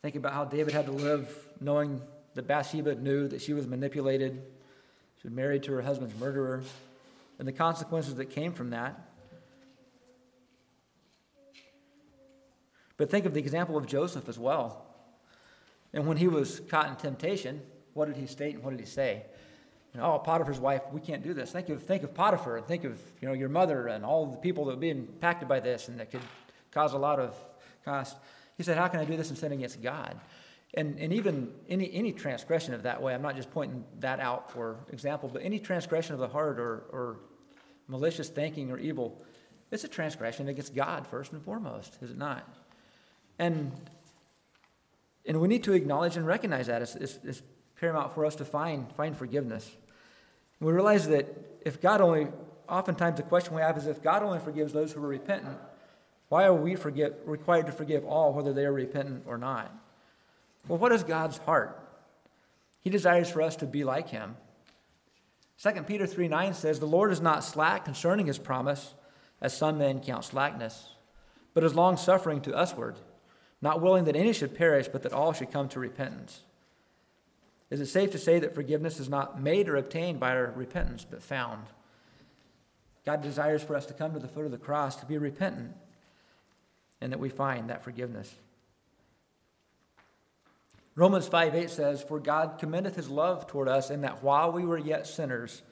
Think 0.00 0.16
about 0.16 0.32
how 0.32 0.46
David 0.46 0.72
had 0.72 0.86
to 0.86 0.92
live 0.92 1.30
knowing 1.60 2.00
that 2.32 2.46
Bathsheba 2.46 2.94
knew 2.94 3.28
that 3.28 3.42
she 3.42 3.52
was 3.52 3.66
manipulated, 3.66 4.40
she 5.20 5.28
was 5.28 5.34
married 5.34 5.62
to 5.64 5.72
her 5.72 5.82
husband's 5.82 6.18
murderer, 6.18 6.62
and 7.38 7.46
the 7.46 7.52
consequences 7.52 8.14
that 8.14 8.30
came 8.30 8.54
from 8.54 8.70
that. 8.70 8.98
But 12.96 13.10
think 13.10 13.26
of 13.26 13.34
the 13.34 13.40
example 13.40 13.76
of 13.76 13.86
Joseph 13.86 14.26
as 14.26 14.38
well. 14.38 14.87
And 15.92 16.06
when 16.06 16.16
he 16.16 16.28
was 16.28 16.60
caught 16.68 16.88
in 16.88 16.96
temptation, 16.96 17.62
what 17.94 18.06
did 18.06 18.16
he 18.16 18.26
state 18.26 18.54
and 18.54 18.64
what 18.64 18.70
did 18.70 18.80
he 18.80 18.86
say? 18.86 19.24
You 19.94 20.00
know, 20.00 20.14
oh, 20.14 20.18
Potiphar's 20.18 20.60
wife, 20.60 20.82
we 20.92 21.00
can't 21.00 21.22
do 21.22 21.32
this. 21.32 21.50
Think 21.50 21.68
of, 21.70 21.82
think 21.82 22.02
of 22.02 22.14
Potiphar 22.14 22.58
and 22.58 22.66
think 22.66 22.84
of 22.84 23.00
you 23.20 23.28
know, 23.28 23.34
your 23.34 23.48
mother 23.48 23.88
and 23.88 24.04
all 24.04 24.26
the 24.26 24.36
people 24.36 24.66
that 24.66 24.72
would 24.72 24.80
be 24.80 24.90
impacted 24.90 25.48
by 25.48 25.60
this 25.60 25.88
and 25.88 25.98
that 25.98 26.10
could 26.10 26.20
cause 26.70 26.92
a 26.92 26.98
lot 26.98 27.18
of 27.18 27.34
cost. 27.84 28.16
He 28.56 28.62
said, 28.62 28.76
How 28.76 28.88
can 28.88 29.00
I 29.00 29.04
do 29.04 29.16
this 29.16 29.30
and 29.30 29.38
sin 29.38 29.52
against 29.52 29.82
God? 29.82 30.20
And, 30.74 30.98
and 30.98 31.12
even 31.14 31.50
any, 31.68 31.90
any 31.94 32.12
transgression 32.12 32.74
of 32.74 32.82
that 32.82 33.00
way, 33.00 33.14
I'm 33.14 33.22
not 33.22 33.36
just 33.36 33.50
pointing 33.50 33.84
that 34.00 34.20
out 34.20 34.52
for 34.52 34.76
example, 34.92 35.30
but 35.32 35.42
any 35.42 35.58
transgression 35.58 36.12
of 36.12 36.20
the 36.20 36.28
heart 36.28 36.60
or, 36.60 36.84
or 36.90 37.16
malicious 37.86 38.28
thinking 38.28 38.70
or 38.70 38.78
evil, 38.78 39.22
it's 39.70 39.84
a 39.84 39.88
transgression 39.88 40.48
against 40.48 40.74
God 40.74 41.06
first 41.06 41.32
and 41.32 41.42
foremost, 41.42 41.98
is 42.02 42.10
it 42.10 42.18
not? 42.18 42.46
And 43.38 43.72
and 45.26 45.40
we 45.40 45.48
need 45.48 45.64
to 45.64 45.72
acknowledge 45.72 46.16
and 46.16 46.26
recognize 46.26 46.66
that. 46.66 46.82
It's, 46.82 46.94
it's, 46.94 47.18
it's 47.22 47.42
paramount 47.78 48.14
for 48.14 48.24
us 48.24 48.34
to 48.36 48.44
find, 48.44 48.90
find 48.92 49.16
forgiveness. 49.16 49.70
And 50.58 50.66
we 50.66 50.72
realize 50.72 51.08
that 51.08 51.60
if 51.64 51.80
God 51.80 52.00
only, 52.00 52.28
oftentimes 52.68 53.16
the 53.16 53.22
question 53.22 53.54
we 53.54 53.62
have 53.62 53.76
is 53.76 53.86
if 53.86 54.02
God 54.02 54.22
only 54.22 54.40
forgives 54.40 54.72
those 54.72 54.92
who 54.92 55.02
are 55.02 55.08
repentant, 55.08 55.58
why 56.28 56.44
are 56.44 56.54
we 56.54 56.76
required 57.24 57.66
to 57.66 57.72
forgive 57.72 58.04
all, 58.04 58.32
whether 58.32 58.52
they 58.52 58.64
are 58.64 58.72
repentant 58.72 59.24
or 59.26 59.38
not? 59.38 59.72
Well, 60.66 60.78
what 60.78 60.92
is 60.92 61.02
God's 61.02 61.38
heart? 61.38 61.78
He 62.80 62.90
desires 62.90 63.30
for 63.30 63.42
us 63.42 63.56
to 63.56 63.66
be 63.66 63.84
like 63.84 64.10
Him. 64.10 64.36
2 65.62 65.82
Peter 65.82 66.06
3 66.06 66.28
9 66.28 66.54
says, 66.54 66.78
The 66.78 66.86
Lord 66.86 67.10
is 67.10 67.20
not 67.20 67.44
slack 67.44 67.84
concerning 67.84 68.26
His 68.26 68.38
promise, 68.38 68.94
as 69.40 69.56
some 69.56 69.78
men 69.78 70.00
count 70.00 70.24
slackness, 70.24 70.90
but 71.54 71.64
is 71.64 71.74
long 71.74 71.96
suffering 71.96 72.40
to 72.42 72.50
usward 72.50 72.96
not 73.60 73.80
willing 73.80 74.04
that 74.04 74.16
any 74.16 74.32
should 74.32 74.54
perish, 74.54 74.88
but 74.88 75.02
that 75.02 75.12
all 75.12 75.32
should 75.32 75.50
come 75.50 75.68
to 75.70 75.80
repentance. 75.80 76.42
Is 77.70 77.80
it 77.80 77.86
safe 77.86 78.12
to 78.12 78.18
say 78.18 78.38
that 78.38 78.54
forgiveness 78.54 78.98
is 78.98 79.08
not 79.08 79.40
made 79.40 79.68
or 79.68 79.76
obtained 79.76 80.20
by 80.20 80.30
our 80.30 80.52
repentance, 80.56 81.06
but 81.08 81.22
found? 81.22 81.64
God 83.04 83.22
desires 83.22 83.62
for 83.62 83.76
us 83.76 83.86
to 83.86 83.94
come 83.94 84.12
to 84.12 84.18
the 84.18 84.28
foot 84.28 84.44
of 84.44 84.50
the 84.50 84.58
cross 84.58 84.96
to 84.96 85.06
be 85.06 85.18
repentant, 85.18 85.74
and 87.00 87.12
that 87.12 87.20
we 87.20 87.28
find 87.28 87.70
that 87.70 87.84
forgiveness. 87.84 88.32
Romans 90.94 91.28
5 91.28 91.54
8 91.54 91.70
says, 91.70 92.02
For 92.02 92.18
God 92.18 92.56
commendeth 92.58 92.96
his 92.96 93.08
love 93.08 93.46
toward 93.46 93.68
us, 93.68 93.90
in 93.90 94.00
that 94.00 94.22
while 94.22 94.50
we 94.50 94.64
were 94.64 94.78
yet 94.78 95.06
sinners, 95.06 95.62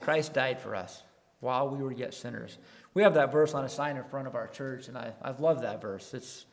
Christ 0.00 0.32
died 0.32 0.60
for 0.60 0.74
us. 0.74 1.02
While 1.40 1.68
we 1.70 1.82
were 1.82 1.92
yet 1.92 2.14
sinners. 2.14 2.56
We 2.94 3.02
have 3.02 3.14
that 3.14 3.32
verse 3.32 3.52
on 3.52 3.64
a 3.64 3.68
sign 3.68 3.96
in 3.96 4.04
front 4.04 4.28
of 4.28 4.34
our 4.34 4.46
church, 4.46 4.88
and 4.88 4.96
I, 4.96 5.12
I've 5.20 5.40
loved 5.40 5.62
that 5.64 5.82
verse. 5.82 6.14
It's 6.14 6.46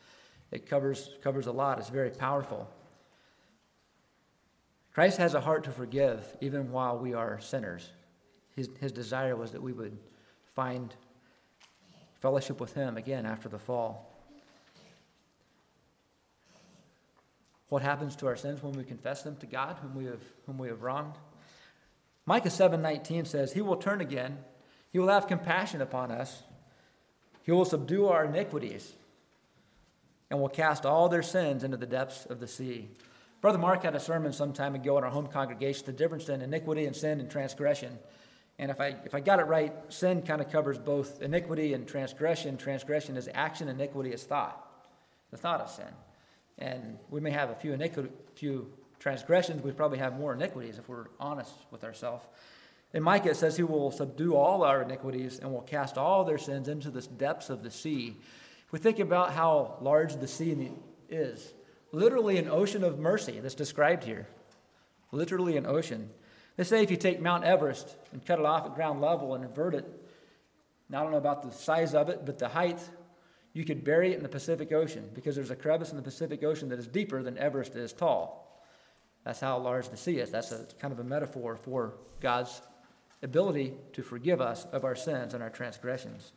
it 0.50 0.68
covers, 0.68 1.10
covers 1.22 1.46
a 1.46 1.52
lot, 1.52 1.78
it's 1.78 1.90
very 1.90 2.10
powerful. 2.10 2.68
Christ 4.92 5.18
has 5.18 5.34
a 5.34 5.40
heart 5.40 5.64
to 5.64 5.70
forgive 5.70 6.36
even 6.40 6.72
while 6.72 6.98
we 6.98 7.14
are 7.14 7.40
sinners. 7.40 7.90
His, 8.56 8.68
his 8.80 8.92
desire 8.92 9.36
was 9.36 9.52
that 9.52 9.62
we 9.62 9.72
would 9.72 9.96
find 10.54 10.94
fellowship 12.18 12.60
with 12.60 12.74
Him 12.74 12.96
again 12.96 13.24
after 13.24 13.48
the 13.48 13.58
fall. 13.58 14.06
What 17.68 17.82
happens 17.82 18.16
to 18.16 18.26
our 18.26 18.36
sins 18.36 18.62
when 18.62 18.72
we 18.72 18.82
confess 18.82 19.22
them 19.22 19.36
to 19.36 19.46
God, 19.46 19.78
whom 19.80 19.94
we 19.94 20.04
have, 20.06 20.20
whom 20.46 20.58
we 20.58 20.68
have 20.68 20.82
wronged? 20.82 21.14
Micah 22.26 22.50
7:19 22.50 23.24
says, 23.26 23.52
"He 23.52 23.62
will 23.62 23.76
turn 23.76 24.00
again. 24.00 24.44
He 24.92 24.98
will 24.98 25.08
have 25.08 25.28
compassion 25.28 25.80
upon 25.80 26.10
us. 26.10 26.42
He 27.44 27.52
will 27.52 27.64
subdue 27.64 28.08
our 28.08 28.24
iniquities 28.24 28.92
and 30.30 30.40
will 30.40 30.48
cast 30.48 30.86
all 30.86 31.08
their 31.08 31.22
sins 31.22 31.64
into 31.64 31.76
the 31.76 31.86
depths 31.86 32.26
of 32.26 32.40
the 32.40 32.46
sea. 32.46 32.88
Brother 33.40 33.58
Mark 33.58 33.82
had 33.82 33.94
a 33.94 34.00
sermon 34.00 34.32
some 34.32 34.52
time 34.52 34.74
ago 34.74 34.98
in 34.98 35.04
our 35.04 35.10
home 35.10 35.26
congregation, 35.26 35.86
the 35.86 35.92
difference 35.92 36.28
in 36.28 36.42
iniquity 36.42 36.86
and 36.86 36.94
sin 36.94 37.20
and 37.20 37.30
transgression. 37.30 37.98
And 38.58 38.70
if 38.70 38.80
I, 38.80 38.96
if 39.04 39.14
I 39.14 39.20
got 39.20 39.40
it 39.40 39.44
right, 39.44 39.72
sin 39.88 40.22
kind 40.22 40.40
of 40.40 40.52
covers 40.52 40.78
both 40.78 41.22
iniquity 41.22 41.72
and 41.72 41.88
transgression. 41.88 42.58
Transgression 42.58 43.16
is 43.16 43.28
action, 43.32 43.68
iniquity 43.68 44.12
is 44.12 44.22
thought, 44.22 44.62
the 45.30 45.38
thought 45.38 45.62
of 45.62 45.70
sin. 45.70 45.86
And 46.58 46.98
we 47.08 47.20
may 47.20 47.30
have 47.30 47.48
a 47.48 47.54
few, 47.54 47.72
iniquity, 47.72 48.10
few 48.34 48.70
transgressions, 48.98 49.62
we 49.62 49.72
probably 49.72 49.98
have 49.98 50.18
more 50.18 50.34
iniquities 50.34 50.78
if 50.78 50.88
we're 50.88 51.06
honest 51.18 51.52
with 51.70 51.82
ourselves. 51.84 52.26
In 52.92 53.02
Micah, 53.02 53.30
it 53.30 53.36
says 53.36 53.56
he 53.56 53.62
will 53.62 53.90
subdue 53.90 54.34
all 54.34 54.62
our 54.62 54.82
iniquities 54.82 55.38
and 55.38 55.52
will 55.52 55.62
cast 55.62 55.96
all 55.96 56.24
their 56.24 56.38
sins 56.38 56.68
into 56.68 56.90
the 56.90 57.00
depths 57.00 57.48
of 57.48 57.62
the 57.62 57.70
sea. 57.70 58.16
If 58.70 58.74
we 58.74 58.78
think 58.78 59.00
about 59.00 59.32
how 59.32 59.78
large 59.80 60.14
the 60.14 60.28
sea 60.28 60.70
is, 61.08 61.52
literally 61.90 62.38
an 62.38 62.48
ocean 62.48 62.84
of 62.84 63.00
mercy 63.00 63.40
that's 63.40 63.56
described 63.56 64.04
here. 64.04 64.28
Literally 65.10 65.56
an 65.56 65.66
ocean. 65.66 66.08
They 66.56 66.62
say 66.62 66.80
if 66.80 66.88
you 66.88 66.96
take 66.96 67.20
Mount 67.20 67.42
Everest 67.42 67.96
and 68.12 68.24
cut 68.24 68.38
it 68.38 68.44
off 68.44 68.66
at 68.66 68.76
ground 68.76 69.00
level 69.00 69.34
and 69.34 69.44
invert 69.44 69.74
it, 69.74 69.84
now 70.88 71.00
I 71.00 71.02
don't 71.02 71.10
know 71.10 71.18
about 71.18 71.42
the 71.42 71.50
size 71.50 71.96
of 71.96 72.10
it, 72.10 72.24
but 72.24 72.38
the 72.38 72.46
height, 72.46 72.78
you 73.54 73.64
could 73.64 73.82
bury 73.82 74.12
it 74.12 74.18
in 74.18 74.22
the 74.22 74.28
Pacific 74.28 74.70
Ocean 74.70 75.10
because 75.14 75.34
there's 75.34 75.50
a 75.50 75.56
crevice 75.56 75.90
in 75.90 75.96
the 75.96 76.02
Pacific 76.04 76.44
Ocean 76.44 76.68
that 76.68 76.78
is 76.78 76.86
deeper 76.86 77.24
than 77.24 77.38
Everest 77.38 77.74
is 77.74 77.92
tall. 77.92 78.64
That's 79.24 79.40
how 79.40 79.58
large 79.58 79.88
the 79.88 79.96
sea 79.96 80.18
is. 80.18 80.30
That's 80.30 80.52
a 80.52 80.64
kind 80.78 80.92
of 80.92 81.00
a 81.00 81.04
metaphor 81.04 81.56
for 81.56 81.94
God's 82.20 82.62
ability 83.20 83.74
to 83.94 84.04
forgive 84.04 84.40
us 84.40 84.64
of 84.66 84.84
our 84.84 84.94
sins 84.94 85.34
and 85.34 85.42
our 85.42 85.50
transgressions. 85.50 86.34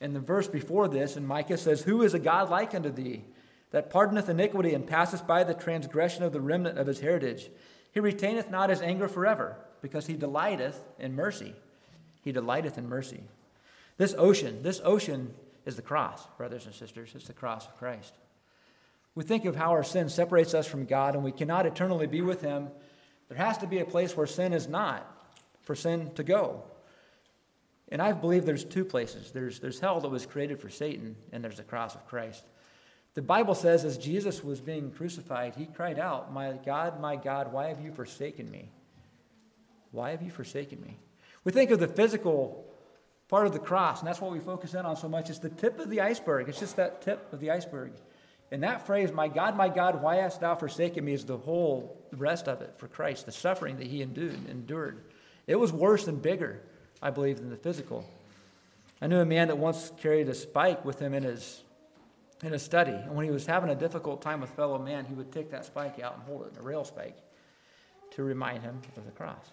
And 0.00 0.14
the 0.14 0.20
verse 0.20 0.48
before 0.48 0.88
this 0.88 1.16
in 1.16 1.26
Micah 1.26 1.56
says, 1.56 1.82
Who 1.82 2.02
is 2.02 2.14
a 2.14 2.18
God 2.18 2.50
like 2.50 2.74
unto 2.74 2.90
thee, 2.90 3.24
that 3.70 3.90
pardoneth 3.90 4.28
iniquity 4.28 4.74
and 4.74 4.86
passeth 4.86 5.26
by 5.26 5.44
the 5.44 5.54
transgression 5.54 6.22
of 6.22 6.32
the 6.32 6.40
remnant 6.40 6.78
of 6.78 6.86
his 6.86 7.00
heritage? 7.00 7.50
He 7.92 8.00
retaineth 8.00 8.50
not 8.50 8.70
his 8.70 8.82
anger 8.82 9.08
forever, 9.08 9.56
because 9.80 10.06
he 10.06 10.14
delighteth 10.14 10.82
in 10.98 11.14
mercy. 11.14 11.54
He 12.22 12.32
delighteth 12.32 12.76
in 12.76 12.88
mercy. 12.88 13.22
This 13.96 14.14
ocean, 14.18 14.62
this 14.62 14.80
ocean 14.84 15.32
is 15.64 15.76
the 15.76 15.82
cross, 15.82 16.26
brothers 16.36 16.66
and 16.66 16.74
sisters. 16.74 17.12
It's 17.14 17.26
the 17.26 17.32
cross 17.32 17.66
of 17.66 17.76
Christ. 17.78 18.14
We 19.14 19.24
think 19.24 19.46
of 19.46 19.56
how 19.56 19.70
our 19.70 19.82
sin 19.82 20.10
separates 20.10 20.52
us 20.52 20.66
from 20.66 20.84
God 20.84 21.14
and 21.14 21.24
we 21.24 21.32
cannot 21.32 21.66
eternally 21.66 22.06
be 22.06 22.20
with 22.20 22.42
Him. 22.42 22.68
There 23.28 23.38
has 23.38 23.58
to 23.58 23.66
be 23.66 23.78
a 23.78 23.84
place 23.84 24.16
where 24.16 24.26
sin 24.26 24.52
is 24.52 24.68
not, 24.68 25.10
for 25.62 25.74
sin 25.74 26.10
to 26.14 26.22
go. 26.22 26.62
And 27.88 28.02
I 28.02 28.12
believe 28.12 28.44
there's 28.44 28.64
two 28.64 28.84
places 28.84 29.30
there's, 29.32 29.60
there's 29.60 29.80
hell 29.80 30.00
that 30.00 30.08
was 30.08 30.26
created 30.26 30.60
for 30.60 30.68
Satan, 30.68 31.16
and 31.32 31.42
there's 31.42 31.58
the 31.58 31.62
cross 31.62 31.94
of 31.94 32.06
Christ. 32.06 32.44
The 33.14 33.22
Bible 33.22 33.54
says, 33.54 33.84
as 33.84 33.96
Jesus 33.96 34.44
was 34.44 34.60
being 34.60 34.90
crucified, 34.90 35.54
he 35.54 35.66
cried 35.66 35.98
out, 35.98 36.32
My 36.32 36.52
God, 36.52 37.00
my 37.00 37.16
God, 37.16 37.52
why 37.52 37.68
have 37.68 37.80
you 37.80 37.92
forsaken 37.92 38.50
me? 38.50 38.70
Why 39.90 40.10
have 40.10 40.22
you 40.22 40.30
forsaken 40.30 40.82
me? 40.82 40.98
We 41.42 41.52
think 41.52 41.70
of 41.70 41.78
the 41.78 41.88
physical 41.88 42.66
part 43.28 43.46
of 43.46 43.52
the 43.52 43.58
cross, 43.58 44.00
and 44.00 44.08
that's 44.08 44.20
what 44.20 44.32
we 44.32 44.40
focus 44.40 44.74
in 44.74 44.84
on 44.84 44.96
so 44.96 45.08
much. 45.08 45.30
It's 45.30 45.38
the 45.38 45.48
tip 45.48 45.78
of 45.78 45.88
the 45.88 46.02
iceberg. 46.02 46.48
It's 46.48 46.60
just 46.60 46.76
that 46.76 47.02
tip 47.02 47.32
of 47.32 47.40
the 47.40 47.50
iceberg. 47.50 47.92
And 48.50 48.62
that 48.62 48.86
phrase, 48.86 49.10
My 49.12 49.28
God, 49.28 49.56
my 49.56 49.68
God, 49.68 50.02
why 50.02 50.16
hast 50.16 50.40
thou 50.40 50.54
forsaken 50.54 51.04
me, 51.04 51.12
is 51.12 51.24
the 51.24 51.38
whole 51.38 52.06
rest 52.12 52.48
of 52.48 52.60
it 52.62 52.74
for 52.76 52.86
Christ, 52.86 53.26
the 53.26 53.32
suffering 53.32 53.78
that 53.78 53.86
he 53.86 54.02
endured. 54.02 55.04
It 55.46 55.56
was 55.56 55.72
worse 55.72 56.06
and 56.06 56.20
bigger, 56.20 56.60
I 57.02 57.10
believe, 57.10 57.38
than 57.38 57.50
the 57.50 57.56
physical. 57.56 58.08
I 59.00 59.06
knew 59.06 59.20
a 59.20 59.24
man 59.24 59.48
that 59.48 59.58
once 59.58 59.92
carried 59.98 60.28
a 60.28 60.34
spike 60.34 60.84
with 60.84 60.98
him 60.98 61.14
in 61.14 61.22
his 61.22 61.62
in 62.42 62.52
a 62.52 62.58
study. 62.58 62.92
And 62.92 63.14
when 63.14 63.24
he 63.24 63.30
was 63.30 63.46
having 63.46 63.70
a 63.70 63.74
difficult 63.74 64.22
time 64.22 64.40
with 64.40 64.50
fellow 64.50 64.78
man, 64.78 65.06
he 65.06 65.14
would 65.14 65.32
take 65.32 65.50
that 65.50 65.64
spike 65.64 65.98
out 66.00 66.14
and 66.14 66.22
hold 66.24 66.46
it, 66.46 66.52
in 66.52 66.58
a 66.58 66.62
rail 66.62 66.84
spike, 66.84 67.16
to 68.12 68.22
remind 68.22 68.62
him 68.62 68.80
of 68.96 69.04
the 69.04 69.10
cross. 69.12 69.50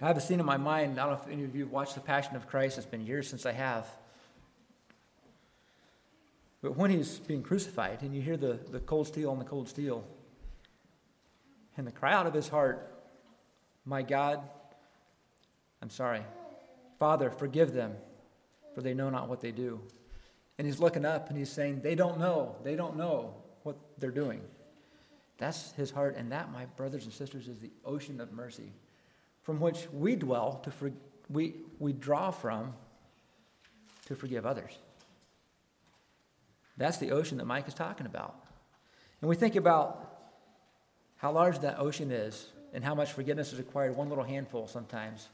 I 0.00 0.06
have 0.06 0.16
a 0.16 0.20
scene 0.20 0.40
in 0.40 0.46
my 0.46 0.56
mind. 0.56 0.98
I 0.98 1.04
don't 1.04 1.12
know 1.12 1.20
if 1.22 1.30
any 1.30 1.44
of 1.44 1.54
you 1.54 1.64
have 1.64 1.72
watched 1.72 1.94
The 1.94 2.00
Passion 2.00 2.34
of 2.34 2.46
Christ. 2.46 2.78
It's 2.78 2.86
been 2.86 3.04
years 3.04 3.28
since 3.28 3.44
I 3.44 3.52
have. 3.52 3.86
But 6.62 6.76
when 6.76 6.90
he's 6.90 7.18
being 7.18 7.42
crucified, 7.42 8.00
and 8.00 8.14
you 8.14 8.22
hear 8.22 8.38
the, 8.38 8.58
the 8.70 8.80
cold 8.80 9.06
steel 9.06 9.30
on 9.30 9.38
the 9.38 9.44
cold 9.44 9.68
steel, 9.68 10.06
and 11.80 11.86
the 11.86 11.92
cry 11.92 12.12
out 12.12 12.26
of 12.26 12.34
his 12.34 12.46
heart, 12.46 12.94
My 13.86 14.02
God, 14.02 14.42
I'm 15.80 15.88
sorry. 15.88 16.20
Father, 16.98 17.30
forgive 17.30 17.72
them 17.72 17.94
for 18.74 18.82
they 18.82 18.92
know 18.92 19.08
not 19.08 19.30
what 19.30 19.40
they 19.40 19.50
do. 19.50 19.80
And 20.58 20.66
he's 20.66 20.78
looking 20.78 21.06
up 21.06 21.30
and 21.30 21.38
he's 21.38 21.50
saying, 21.50 21.80
They 21.80 21.94
don't 21.94 22.18
know. 22.20 22.56
They 22.62 22.76
don't 22.76 22.98
know 22.98 23.34
what 23.62 23.76
they're 23.96 24.10
doing. 24.10 24.42
That's 25.38 25.72
his 25.72 25.90
heart. 25.90 26.16
And 26.18 26.30
that, 26.32 26.52
my 26.52 26.66
brothers 26.66 27.04
and 27.04 27.14
sisters, 27.14 27.48
is 27.48 27.60
the 27.60 27.70
ocean 27.86 28.20
of 28.20 28.30
mercy 28.30 28.74
from 29.42 29.58
which 29.58 29.88
we 29.90 30.16
dwell 30.16 30.60
to 30.64 30.70
for, 30.70 30.92
we, 31.30 31.54
we 31.78 31.94
draw 31.94 32.30
from 32.30 32.74
to 34.04 34.14
forgive 34.14 34.44
others. 34.44 34.76
That's 36.76 36.98
the 36.98 37.12
ocean 37.12 37.38
that 37.38 37.46
Micah 37.46 37.68
is 37.68 37.74
talking 37.74 38.04
about. 38.04 38.36
And 39.22 39.30
we 39.30 39.34
think 39.34 39.56
about 39.56 40.09
how 41.20 41.30
large 41.32 41.58
that 41.58 41.78
ocean 41.78 42.10
is 42.10 42.46
and 42.72 42.82
how 42.82 42.94
much 42.94 43.12
forgiveness 43.12 43.52
is 43.52 43.58
required, 43.58 43.94
one 43.94 44.08
little 44.08 44.24
handful 44.24 44.66
sometimes 44.66 45.28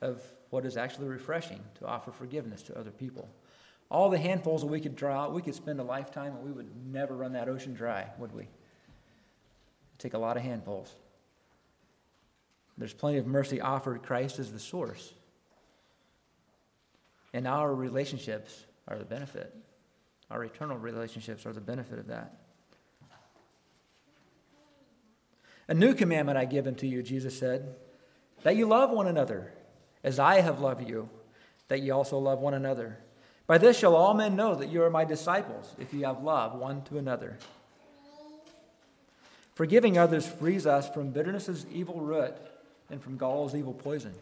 of 0.00 0.20
what 0.50 0.64
is 0.66 0.76
actually 0.76 1.06
refreshing 1.06 1.60
to 1.78 1.86
offer 1.86 2.10
forgiveness 2.10 2.62
to 2.62 2.76
other 2.76 2.90
people. 2.90 3.28
All 3.92 4.10
the 4.10 4.18
handfuls 4.18 4.62
that 4.62 4.66
we 4.66 4.80
could 4.80 4.96
draw 4.96 5.22
out, 5.22 5.32
we 5.32 5.40
could 5.40 5.54
spend 5.54 5.78
a 5.78 5.84
lifetime 5.84 6.34
and 6.34 6.44
we 6.44 6.50
would 6.50 6.68
never 6.92 7.14
run 7.14 7.34
that 7.34 7.48
ocean 7.48 7.74
dry, 7.74 8.08
would 8.18 8.32
we? 8.32 8.42
It'd 8.42 9.98
take 9.98 10.14
a 10.14 10.18
lot 10.18 10.36
of 10.36 10.42
handfuls. 10.42 10.92
There's 12.76 12.92
plenty 12.92 13.18
of 13.18 13.26
mercy 13.26 13.60
offered. 13.60 14.02
Christ 14.02 14.40
is 14.40 14.50
the 14.50 14.58
source. 14.58 15.12
And 17.32 17.46
our 17.46 17.72
relationships 17.72 18.64
are 18.88 18.98
the 18.98 19.04
benefit. 19.04 19.54
Our 20.28 20.42
eternal 20.42 20.76
relationships 20.76 21.46
are 21.46 21.52
the 21.52 21.60
benefit 21.60 22.00
of 22.00 22.08
that. 22.08 22.34
A 25.70 25.74
new 25.74 25.94
commandment 25.94 26.36
I 26.36 26.46
give 26.46 26.66
unto 26.66 26.84
you, 26.84 27.00
Jesus 27.00 27.38
said, 27.38 27.76
that 28.42 28.56
you 28.56 28.66
love 28.66 28.90
one 28.90 29.06
another 29.06 29.52
as 30.02 30.18
I 30.18 30.40
have 30.40 30.60
loved 30.60 30.88
you, 30.88 31.08
that 31.68 31.80
ye 31.80 31.90
also 31.90 32.18
love 32.18 32.40
one 32.40 32.54
another. 32.54 32.98
By 33.46 33.56
this 33.56 33.78
shall 33.78 33.94
all 33.94 34.12
men 34.12 34.34
know 34.34 34.56
that 34.56 34.68
you 34.68 34.82
are 34.82 34.90
my 34.90 35.04
disciples, 35.04 35.76
if 35.78 35.94
ye 35.94 36.02
have 36.02 36.24
love 36.24 36.56
one 36.56 36.82
to 36.86 36.98
another. 36.98 37.38
Forgiving 39.54 39.96
others 39.96 40.26
frees 40.26 40.66
us 40.66 40.88
from 40.88 41.10
bitterness's 41.10 41.64
evil 41.70 42.00
root 42.00 42.34
and 42.90 43.00
from 43.00 43.16
gall's 43.16 43.54
evil 43.54 43.74
poison. 43.74 44.14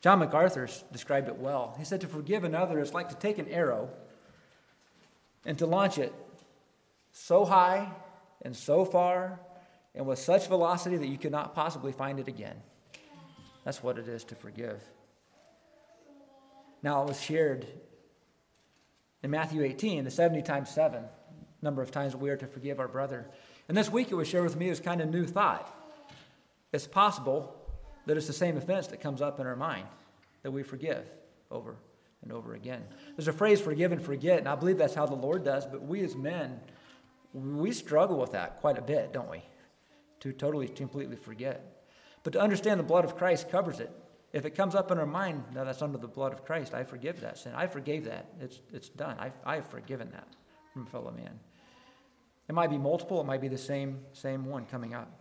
John 0.00 0.18
MacArthur 0.18 0.68
described 0.90 1.28
it 1.28 1.36
well. 1.36 1.76
He 1.78 1.84
said 1.84 2.00
to 2.00 2.08
forgive 2.08 2.42
another 2.42 2.80
is 2.80 2.92
like 2.92 3.08
to 3.10 3.14
take 3.14 3.38
an 3.38 3.46
arrow 3.48 3.88
and 5.46 5.56
to 5.58 5.66
launch 5.66 5.96
it 5.96 6.12
so 7.12 7.44
high 7.44 7.92
and 8.44 8.54
so 8.54 8.84
far 8.84 9.40
and 9.94 10.06
with 10.06 10.18
such 10.18 10.48
velocity 10.48 10.96
that 10.96 11.06
you 11.06 11.18
could 11.18 11.32
not 11.32 11.54
possibly 11.54 11.92
find 11.92 12.20
it 12.20 12.28
again. 12.28 12.56
That's 13.64 13.82
what 13.82 13.98
it 13.98 14.08
is 14.08 14.24
to 14.24 14.34
forgive. 14.34 14.82
Now, 16.82 17.02
it 17.02 17.08
was 17.08 17.20
shared 17.20 17.66
in 19.22 19.30
Matthew 19.30 19.62
18, 19.62 20.04
the 20.04 20.10
70 20.10 20.42
times 20.42 20.68
7, 20.68 21.02
number 21.62 21.80
of 21.80 21.90
times 21.90 22.14
we 22.14 22.28
are 22.28 22.36
to 22.36 22.46
forgive 22.46 22.78
our 22.78 22.88
brother. 22.88 23.26
And 23.68 23.76
this 23.76 23.90
week 23.90 24.10
it 24.10 24.14
was 24.14 24.28
shared 24.28 24.44
with 24.44 24.56
me 24.56 24.68
as 24.68 24.80
kind 24.80 25.00
of 25.00 25.08
new 25.08 25.26
thought. 25.26 25.74
It's 26.72 26.86
possible 26.86 27.56
that 28.04 28.16
it's 28.18 28.26
the 28.26 28.34
same 28.34 28.58
offense 28.58 28.88
that 28.88 29.00
comes 29.00 29.22
up 29.22 29.40
in 29.40 29.46
our 29.46 29.56
mind 29.56 29.86
that 30.42 30.50
we 30.50 30.62
forgive 30.62 31.06
over 31.50 31.76
and 32.22 32.32
over 32.32 32.54
again. 32.54 32.82
There's 33.16 33.28
a 33.28 33.32
phrase, 33.32 33.60
forgive 33.60 33.92
and 33.92 34.02
forget, 34.02 34.40
and 34.40 34.48
I 34.48 34.54
believe 34.56 34.76
that's 34.76 34.94
how 34.94 35.06
the 35.06 35.14
Lord 35.14 35.44
does, 35.44 35.64
but 35.64 35.82
we 35.82 36.02
as 36.04 36.14
men, 36.14 36.60
we 37.34 37.72
struggle 37.72 38.18
with 38.18 38.32
that 38.32 38.60
quite 38.60 38.78
a 38.78 38.82
bit, 38.82 39.12
don't 39.12 39.30
we? 39.30 39.42
To 40.20 40.32
totally, 40.32 40.68
completely 40.68 41.16
forget. 41.16 41.84
But 42.22 42.32
to 42.34 42.40
understand 42.40 42.80
the 42.80 42.84
blood 42.84 43.04
of 43.04 43.16
Christ 43.16 43.50
covers 43.50 43.80
it. 43.80 43.90
If 44.32 44.44
it 44.46 44.54
comes 44.54 44.74
up 44.74 44.90
in 44.90 44.98
our 44.98 45.06
mind, 45.06 45.44
now 45.54 45.64
that's 45.64 45.82
under 45.82 45.98
the 45.98 46.08
blood 46.08 46.32
of 46.32 46.44
Christ, 46.44 46.74
I 46.74 46.84
forgive 46.84 47.20
that 47.20 47.38
sin. 47.38 47.52
I 47.54 47.66
forgave 47.66 48.04
that. 48.06 48.26
It's, 48.40 48.60
it's 48.72 48.88
done. 48.88 49.16
I, 49.18 49.32
I've 49.44 49.66
forgiven 49.66 50.10
that 50.12 50.26
from 50.72 50.86
a 50.86 50.90
fellow 50.90 51.10
man. 51.10 51.38
It 52.48 52.54
might 52.54 52.70
be 52.70 52.78
multiple, 52.78 53.20
it 53.20 53.24
might 53.24 53.40
be 53.40 53.48
the 53.48 53.58
same, 53.58 54.00
same 54.12 54.44
one 54.44 54.66
coming 54.66 54.94
up. 54.94 55.20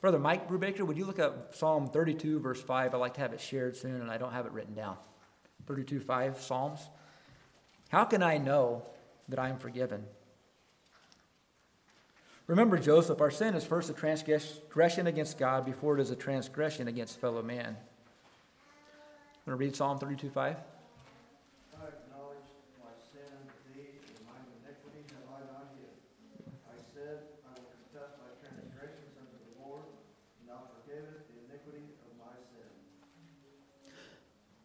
Brother 0.00 0.18
Mike 0.18 0.48
Brubaker, 0.48 0.86
would 0.86 0.96
you 0.96 1.04
look 1.04 1.18
up 1.18 1.54
Psalm 1.54 1.88
32, 1.88 2.38
verse 2.38 2.62
5? 2.62 2.94
I'd 2.94 2.98
like 2.98 3.14
to 3.14 3.20
have 3.20 3.32
it 3.32 3.40
shared 3.40 3.76
soon, 3.76 4.00
and 4.00 4.10
I 4.10 4.16
don't 4.16 4.32
have 4.32 4.46
it 4.46 4.52
written 4.52 4.74
down. 4.74 4.96
32, 5.68 6.00
5, 6.00 6.40
Psalms. 6.40 6.88
How 7.90 8.04
can 8.04 8.22
I 8.22 8.38
know 8.38 8.82
that 9.28 9.38
I 9.38 9.50
am 9.50 9.58
forgiven? 9.58 10.04
Remember, 12.46 12.78
Joseph, 12.78 13.20
our 13.20 13.30
sin 13.30 13.54
is 13.54 13.64
first 13.64 13.90
a 13.90 13.92
transgression 13.92 15.06
against 15.06 15.38
God 15.38 15.66
before 15.66 15.98
it 15.98 16.00
is 16.00 16.10
a 16.10 16.16
transgression 16.16 16.88
against 16.88 17.20
fellow 17.20 17.42
man. 17.42 17.76
I'm 17.76 17.76
going 19.44 19.58
to 19.58 19.64
read 19.64 19.76
Psalm 19.76 19.98
32 19.98 20.30
5. 20.30 20.56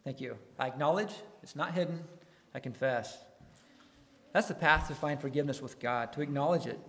Thank 0.03 0.19
you. 0.19 0.37
I 0.59 0.67
acknowledge, 0.67 1.13
it's 1.41 1.55
not 1.55 1.73
hidden, 1.73 2.03
I 2.53 2.59
confess. 2.59 3.17
That's 4.33 4.47
the 4.47 4.55
path 4.55 4.87
to 4.89 4.95
find 4.95 5.21
forgiveness 5.21 5.61
with 5.61 5.79
God, 5.79 6.11
to 6.13 6.21
acknowledge 6.21 6.65
it. 6.65 6.79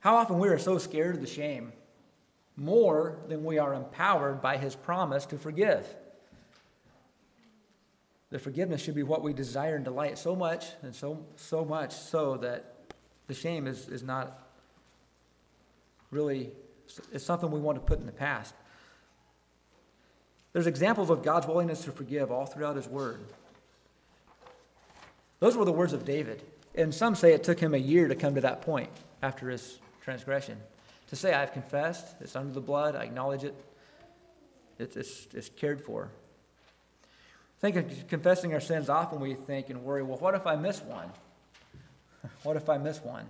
How 0.00 0.16
often 0.16 0.38
we 0.38 0.48
are 0.48 0.58
so 0.58 0.78
scared 0.78 1.14
of 1.16 1.20
the 1.20 1.26
shame, 1.26 1.72
more 2.56 3.18
than 3.28 3.44
we 3.44 3.58
are 3.58 3.74
empowered 3.74 4.40
by 4.40 4.56
His 4.56 4.74
promise 4.74 5.26
to 5.26 5.38
forgive. 5.38 5.86
The 8.30 8.38
forgiveness 8.38 8.80
should 8.80 8.94
be 8.94 9.02
what 9.02 9.22
we 9.22 9.32
desire 9.32 9.76
and 9.76 9.84
delight 9.84 10.18
so 10.18 10.34
much, 10.34 10.66
and 10.82 10.94
so, 10.94 11.24
so 11.36 11.64
much 11.64 11.92
so 11.92 12.36
that 12.38 12.74
the 13.26 13.34
shame 13.34 13.66
is, 13.66 13.88
is 13.88 14.02
not 14.02 14.48
really, 16.10 16.50
it's 17.12 17.24
something 17.24 17.50
we 17.50 17.60
want 17.60 17.76
to 17.76 17.84
put 17.84 17.98
in 17.98 18.06
the 18.06 18.12
past. 18.12 18.54
There's 20.54 20.68
examples 20.68 21.10
of 21.10 21.22
God's 21.22 21.46
willingness 21.46 21.84
to 21.84 21.92
forgive 21.92 22.30
all 22.30 22.46
throughout 22.46 22.76
his 22.76 22.86
word. 22.88 23.20
Those 25.40 25.56
were 25.56 25.64
the 25.64 25.72
words 25.72 25.92
of 25.92 26.04
David. 26.06 26.40
And 26.76 26.94
some 26.94 27.16
say 27.16 27.34
it 27.34 27.42
took 27.42 27.58
him 27.58 27.74
a 27.74 27.78
year 27.78 28.08
to 28.08 28.14
come 28.14 28.36
to 28.36 28.40
that 28.42 28.62
point 28.62 28.88
after 29.20 29.50
his 29.50 29.78
transgression. 30.00 30.58
To 31.08 31.16
say, 31.16 31.34
I've 31.34 31.52
confessed, 31.52 32.06
it's 32.20 32.36
under 32.36 32.52
the 32.52 32.60
blood, 32.60 32.94
I 32.94 33.02
acknowledge 33.02 33.44
it, 33.44 33.54
it's, 34.78 34.96
it's, 34.96 35.26
it's 35.34 35.48
cared 35.48 35.80
for. 35.80 36.10
Think 37.60 37.76
of 37.76 38.08
confessing 38.08 38.54
our 38.54 38.60
sins 38.60 38.88
often 38.88 39.20
we 39.20 39.34
think 39.34 39.70
and 39.70 39.82
worry, 39.82 40.02
well, 40.02 40.18
what 40.18 40.34
if 40.34 40.46
I 40.46 40.54
miss 40.54 40.80
one? 40.82 41.10
what 42.44 42.56
if 42.56 42.68
I 42.68 42.78
miss 42.78 43.02
one? 43.02 43.26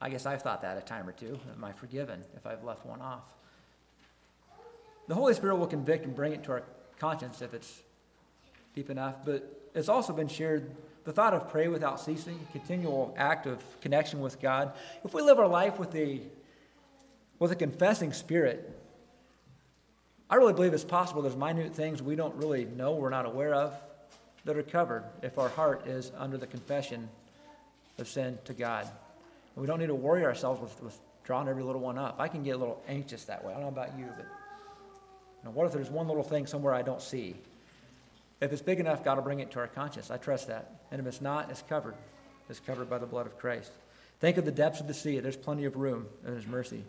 I 0.00 0.08
guess 0.08 0.24
I've 0.24 0.42
thought 0.42 0.62
that 0.62 0.78
a 0.78 0.80
time 0.80 1.06
or 1.08 1.12
two. 1.12 1.38
Am 1.54 1.64
I 1.64 1.72
forgiven 1.72 2.24
if 2.34 2.46
I've 2.46 2.64
left 2.64 2.86
one 2.86 3.02
off? 3.02 3.24
The 5.08 5.14
Holy 5.14 5.34
Spirit 5.34 5.56
will 5.56 5.66
convict 5.66 6.04
and 6.04 6.14
bring 6.14 6.32
it 6.32 6.44
to 6.44 6.52
our 6.52 6.62
conscience 6.98 7.42
if 7.42 7.54
it's 7.54 7.82
deep 8.74 8.90
enough, 8.90 9.16
but 9.24 9.70
it's 9.74 9.88
also 9.88 10.12
been 10.12 10.28
shared 10.28 10.70
the 11.04 11.12
thought 11.12 11.32
of 11.32 11.48
pray 11.48 11.68
without 11.68 11.98
ceasing, 11.98 12.38
continual 12.52 13.14
act 13.16 13.46
of 13.46 13.62
connection 13.80 14.20
with 14.20 14.40
God. 14.40 14.72
If 15.04 15.14
we 15.14 15.22
live 15.22 15.38
our 15.38 15.48
life 15.48 15.78
with 15.78 15.94
a 15.94 16.20
with 17.38 17.52
a 17.52 17.56
confessing 17.56 18.12
spirit, 18.12 18.78
I 20.28 20.34
really 20.34 20.52
believe 20.52 20.74
it's 20.74 20.84
possible 20.84 21.22
there's 21.22 21.36
minute 21.36 21.74
things 21.74 22.02
we 22.02 22.16
don't 22.16 22.34
really 22.34 22.64
know, 22.64 22.94
we're 22.94 23.10
not 23.10 23.24
aware 23.24 23.54
of, 23.54 23.74
that 24.44 24.56
are 24.56 24.62
covered 24.62 25.04
if 25.22 25.38
our 25.38 25.48
heart 25.48 25.86
is 25.86 26.12
under 26.18 26.36
the 26.36 26.46
confession 26.46 27.08
of 27.98 28.08
sin 28.08 28.38
to 28.44 28.52
God. 28.52 28.84
And 29.54 29.62
we 29.62 29.66
don't 29.66 29.78
need 29.78 29.86
to 29.86 29.94
worry 29.94 30.24
ourselves 30.24 30.60
with, 30.60 30.82
with 30.82 30.98
drawing 31.24 31.48
every 31.48 31.62
little 31.62 31.80
one 31.80 31.96
up. 31.96 32.16
I 32.18 32.28
can 32.28 32.42
get 32.42 32.56
a 32.56 32.58
little 32.58 32.82
anxious 32.88 33.24
that 33.26 33.44
way. 33.44 33.52
I 33.52 33.54
don't 33.54 33.62
know 33.62 33.68
about 33.68 33.96
you, 33.96 34.06
but 34.16 34.26
now, 35.44 35.50
what 35.50 35.66
if 35.66 35.72
there's 35.72 35.90
one 35.90 36.08
little 36.08 36.22
thing 36.22 36.46
somewhere 36.46 36.74
I 36.74 36.82
don't 36.82 37.00
see? 37.00 37.36
If 38.40 38.52
it's 38.52 38.62
big 38.62 38.80
enough, 38.80 39.04
God 39.04 39.16
will 39.16 39.24
bring 39.24 39.40
it 39.40 39.50
to 39.52 39.58
our 39.60 39.66
conscience. 39.66 40.10
I 40.10 40.16
trust 40.16 40.48
that. 40.48 40.80
And 40.90 41.00
if 41.00 41.06
it's 41.06 41.20
not, 41.20 41.50
it's 41.50 41.62
covered. 41.62 41.94
It's 42.48 42.60
covered 42.60 42.88
by 42.88 42.98
the 42.98 43.06
blood 43.06 43.26
of 43.26 43.38
Christ. 43.38 43.72
Think 44.20 44.36
of 44.36 44.44
the 44.44 44.52
depths 44.52 44.80
of 44.80 44.86
the 44.86 44.94
sea. 44.94 45.18
There's 45.20 45.36
plenty 45.36 45.64
of 45.64 45.76
room 45.76 46.06
and 46.24 46.34
there's 46.34 46.46
mercy. 46.46 46.84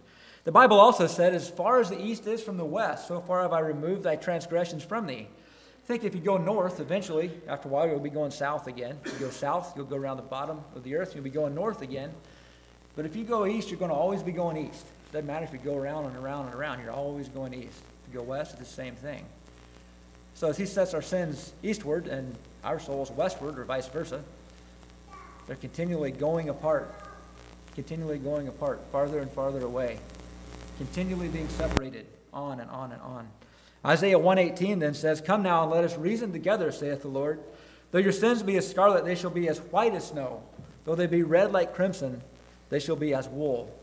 The 0.45 0.51
Bible 0.51 0.79
also 0.79 1.05
said, 1.05 1.33
As 1.35 1.49
far 1.49 1.79
as 1.79 1.89
the 1.89 2.01
east 2.01 2.25
is 2.27 2.41
from 2.41 2.57
the 2.57 2.65
west, 2.65 3.07
so 3.07 3.19
far 3.19 3.41
have 3.41 3.53
I 3.53 3.59
removed 3.59 4.03
thy 4.03 4.15
transgressions 4.15 4.83
from 4.83 5.05
thee. 5.05 5.27
Think 5.85 6.03
if 6.03 6.13
you 6.13 6.21
go 6.21 6.37
north, 6.37 6.79
eventually, 6.79 7.31
after 7.47 7.67
a 7.67 7.71
while, 7.71 7.87
you'll 7.87 7.99
be 7.99 8.09
going 8.09 8.31
south 8.31 8.67
again. 8.67 8.97
If 9.05 9.13
you 9.13 9.25
go 9.25 9.31
south, 9.31 9.73
you'll 9.75 9.85
go 9.85 9.95
around 9.95 10.17
the 10.17 10.23
bottom 10.23 10.61
of 10.75 10.83
the 10.83 10.95
earth, 10.95 11.13
you'll 11.13 11.23
be 11.23 11.29
going 11.31 11.55
north 11.55 11.81
again. 11.81 12.11
But 12.95 13.05
if 13.05 13.15
you 13.15 13.23
go 13.23 13.47
east, 13.47 13.69
you're 13.69 13.79
going 13.79 13.89
to 13.89 13.95
always 13.95 14.21
be 14.21 14.31
going 14.31 14.57
east. 14.57 14.85
It 15.09 15.13
doesn't 15.13 15.27
matter 15.27 15.45
if 15.45 15.51
you 15.51 15.59
go 15.59 15.75
around 15.75 16.05
and 16.05 16.15
around 16.17 16.45
and 16.45 16.55
around, 16.55 16.81
you're 16.81 16.91
always 16.91 17.27
going 17.27 17.53
east 17.53 17.81
go 18.09 18.21
west, 18.21 18.57
it's 18.59 18.69
the 18.69 18.75
same 18.75 18.95
thing. 18.95 19.25
So 20.33 20.47
as 20.47 20.57
he 20.57 20.65
sets 20.65 20.93
our 20.93 21.01
sins 21.01 21.53
eastward 21.63 22.07
and 22.07 22.35
our 22.63 22.79
souls 22.79 23.11
westward, 23.11 23.59
or 23.59 23.65
vice 23.65 23.87
versa, 23.87 24.23
they're 25.47 25.55
continually 25.55 26.11
going 26.11 26.49
apart, 26.49 26.93
continually 27.75 28.19
going 28.19 28.47
apart, 28.47 28.81
farther 28.91 29.19
and 29.19 29.31
farther 29.31 29.65
away, 29.65 29.99
continually 30.77 31.27
being 31.27 31.49
separated, 31.49 32.05
on 32.31 32.59
and 32.59 32.69
on 32.69 32.91
and 32.91 33.01
on. 33.01 33.27
Isaiah 33.85 34.19
118 34.19 34.79
then 34.79 34.93
says, 34.93 35.21
Come 35.21 35.41
now 35.41 35.63
and 35.63 35.71
let 35.71 35.83
us 35.83 35.97
reason 35.97 36.31
together, 36.31 36.71
saith 36.71 37.01
the 37.01 37.07
Lord. 37.07 37.39
Though 37.91 37.99
your 37.99 38.11
sins 38.11 38.43
be 38.43 38.57
as 38.57 38.69
scarlet, 38.69 39.05
they 39.05 39.15
shall 39.15 39.29
be 39.29 39.47
as 39.47 39.59
white 39.59 39.93
as 39.93 40.07
snow. 40.07 40.43
Though 40.85 40.95
they 40.95 41.07
be 41.07 41.23
red 41.23 41.51
like 41.51 41.73
crimson, 41.73 42.21
they 42.69 42.79
shall 42.79 42.95
be 42.95 43.13
as 43.13 43.27
wool. 43.27 43.73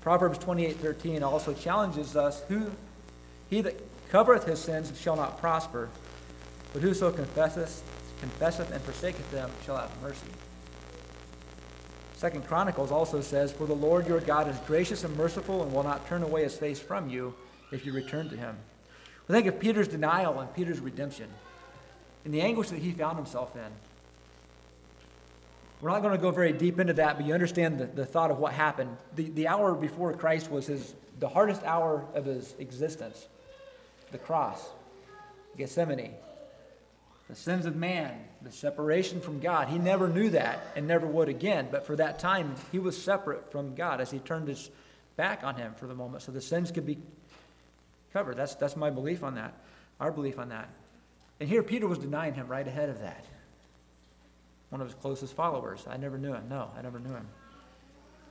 Proverbs 0.00 0.38
28:13 0.38 1.22
also 1.22 1.54
challenges 1.54 2.16
us, 2.16 2.42
who 2.48 2.72
he 3.52 3.60
that 3.60 3.78
covereth 4.10 4.46
his 4.46 4.58
sins 4.58 4.98
shall 4.98 5.14
not 5.14 5.38
prosper, 5.38 5.90
but 6.72 6.80
whoso 6.80 7.12
confesseth, 7.12 7.82
confesseth 8.18 8.72
and 8.72 8.80
forsaketh 8.80 9.30
them 9.30 9.50
shall 9.66 9.76
have 9.76 9.90
mercy. 10.00 10.30
Second 12.14 12.46
Chronicles 12.46 12.90
also 12.90 13.20
says, 13.20 13.52
For 13.52 13.66
the 13.66 13.74
Lord 13.74 14.08
your 14.08 14.20
God 14.20 14.48
is 14.48 14.56
gracious 14.60 15.04
and 15.04 15.14
merciful 15.18 15.62
and 15.62 15.70
will 15.70 15.82
not 15.82 16.06
turn 16.06 16.22
away 16.22 16.44
his 16.44 16.56
face 16.56 16.80
from 16.80 17.10
you 17.10 17.34
if 17.72 17.84
you 17.84 17.92
return 17.92 18.30
to 18.30 18.36
him. 18.38 18.56
We 19.28 19.34
think 19.34 19.46
of 19.46 19.60
Peter's 19.60 19.88
denial 19.88 20.40
and 20.40 20.54
Peter's 20.54 20.80
redemption 20.80 21.28
and 22.24 22.32
the 22.32 22.40
anguish 22.40 22.70
that 22.70 22.78
he 22.78 22.92
found 22.92 23.18
himself 23.18 23.54
in. 23.54 23.70
We're 25.82 25.90
not 25.90 26.00
going 26.00 26.16
to 26.16 26.22
go 26.22 26.30
very 26.30 26.54
deep 26.54 26.78
into 26.80 26.94
that, 26.94 27.18
but 27.18 27.26
you 27.26 27.34
understand 27.34 27.80
the, 27.80 27.84
the 27.84 28.06
thought 28.06 28.30
of 28.30 28.38
what 28.38 28.54
happened. 28.54 28.96
The, 29.14 29.28
the 29.28 29.48
hour 29.48 29.74
before 29.74 30.14
Christ 30.14 30.50
was 30.50 30.68
his, 30.68 30.94
the 31.20 31.28
hardest 31.28 31.62
hour 31.64 32.06
of 32.14 32.24
his 32.24 32.54
existence 32.58 33.26
the 34.12 34.18
cross, 34.18 34.64
Gethsemane, 35.56 36.14
the 37.28 37.34
sins 37.34 37.66
of 37.66 37.74
man, 37.74 38.12
the 38.42 38.52
separation 38.52 39.20
from 39.20 39.40
God. 39.40 39.68
He 39.68 39.78
never 39.78 40.08
knew 40.08 40.30
that 40.30 40.64
and 40.76 40.86
never 40.86 41.06
would 41.06 41.28
again, 41.28 41.68
but 41.70 41.86
for 41.86 41.96
that 41.96 42.18
time, 42.18 42.54
he 42.70 42.78
was 42.78 43.00
separate 43.00 43.50
from 43.50 43.74
God 43.74 44.00
as 44.00 44.10
he 44.10 44.18
turned 44.18 44.48
his 44.48 44.70
back 45.16 45.44
on 45.44 45.56
him 45.56 45.74
for 45.74 45.86
the 45.86 45.94
moment 45.94 46.22
so 46.22 46.32
the 46.32 46.40
sins 46.40 46.70
could 46.70 46.86
be 46.86 46.98
covered. 48.12 48.36
That's, 48.36 48.54
that's 48.54 48.76
my 48.76 48.90
belief 48.90 49.22
on 49.22 49.36
that, 49.36 49.54
our 49.98 50.12
belief 50.12 50.38
on 50.38 50.50
that. 50.50 50.68
And 51.40 51.48
here, 51.48 51.62
Peter 51.62 51.88
was 51.88 51.98
denying 51.98 52.34
him 52.34 52.48
right 52.48 52.66
ahead 52.66 52.88
of 52.88 53.00
that. 53.00 53.24
One 54.70 54.80
of 54.80 54.86
his 54.86 54.94
closest 54.96 55.34
followers. 55.34 55.84
I 55.88 55.96
never 55.96 56.18
knew 56.18 56.32
him. 56.32 56.44
No, 56.48 56.70
I 56.76 56.82
never 56.82 56.98
knew 56.98 57.12
him. 57.12 57.26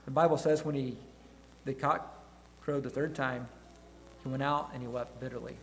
The 0.06 0.12
Bible 0.12 0.38
says 0.38 0.66
when 0.66 0.76
he, 0.76 0.98
the 1.66 1.74
cock 1.74 2.24
crowed 2.62 2.84
the 2.84 2.90
third 2.90 3.16
time, 3.16 3.48
he 4.24 4.30
went 4.30 4.44
out 4.44 4.70
and 4.74 4.82
he 4.82 4.88
wept 4.88 5.20
bitterly. 5.20 5.58